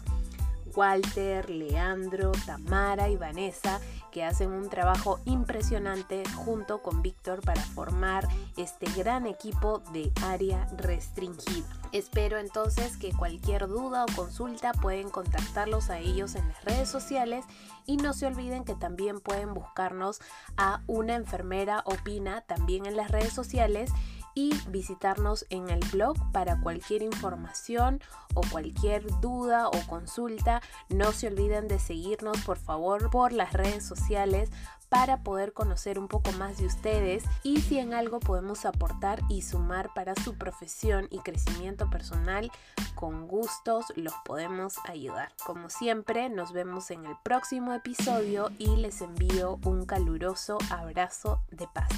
Walter, 0.74 1.50
Leandro, 1.50 2.32
Tamara 2.46 3.10
y 3.10 3.18
Vanessa, 3.18 3.82
que 4.12 4.24
hacen 4.24 4.52
un 4.52 4.70
trabajo 4.70 5.20
impresionante 5.26 6.24
junto 6.30 6.82
con 6.82 7.02
Víctor 7.02 7.42
para 7.42 7.62
formar 7.62 8.26
este 8.56 8.86
gran 8.96 9.26
equipo 9.26 9.80
de 9.92 10.14
área 10.24 10.66
restringida. 10.78 11.68
Espero 11.92 12.38
entonces 12.38 12.96
que 12.96 13.12
cualquier 13.12 13.68
duda 13.68 14.06
o 14.06 14.16
consulta 14.16 14.72
pueden 14.74 15.10
contactarlos 15.10 15.90
a 15.90 16.00
ellos 16.00 16.36
en 16.36 16.48
las 16.48 16.64
redes 16.64 16.88
sociales 16.88 17.44
y 17.86 17.98
no 17.98 18.14
se 18.14 18.28
olviden 18.28 18.64
que 18.64 18.76
también 18.76 19.20
pueden 19.20 19.54
buscarnos 19.54 20.22
a 20.58 20.82
una 20.88 21.16
enfermera 21.16 21.82
opina 21.86 22.42
también 22.42 22.86
en 22.86 22.96
las 22.96 23.12
redes 23.12 23.34
sociales 23.34 23.92
y 24.38 24.54
visitarnos 24.70 25.48
en 25.50 25.72
el 25.72 25.80
blog 25.92 26.16
para 26.32 26.62
cualquier 26.62 27.02
información 27.02 28.00
o 28.36 28.42
cualquier 28.52 29.04
duda 29.20 29.68
o 29.68 29.88
consulta. 29.88 30.62
No 30.90 31.12
se 31.12 31.26
olviden 31.26 31.68
de 31.68 31.80
seguirnos 31.80 32.40
por 32.42 32.60
favor 32.60 33.10
por 33.10 33.34
las 33.34 33.54
redes 33.54 33.84
sociales 33.84 34.52
para 34.90 35.24
poder 35.24 35.54
conocer 35.54 35.98
un 35.98 36.08
poco 36.08 36.32
más 36.34 36.60
de 36.60 36.68
ustedes 36.68 37.24
y 37.42 37.62
si 37.62 37.80
en 37.80 37.96
algo 37.96 38.20
podemos 38.20 38.64
aportar 38.66 39.24
y 39.28 39.42
sumar 39.42 39.90
para 39.96 40.14
su 40.24 40.38
profesión 40.38 41.08
y 41.10 41.18
crecimiento 41.18 41.90
personal, 41.90 42.52
con 42.94 43.28
gustos 43.28 43.86
los 43.96 44.14
podemos 44.24 44.76
ayudar. 44.88 45.34
Como 45.48 45.72
siempre, 45.72 46.30
nos 46.30 46.54
vemos 46.54 46.92
en 46.92 47.06
el 47.06 47.16
próximo 47.24 47.74
episodio 47.74 48.52
y 48.60 48.76
les 48.76 49.02
envío 49.02 49.58
un 49.66 49.88
caluroso 49.88 50.60
abrazo 50.70 51.42
de 51.50 51.68
paz. 51.74 51.90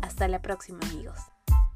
Hasta 0.00 0.28
la 0.28 0.40
próxima 0.40 0.78
amigos. 0.92 1.18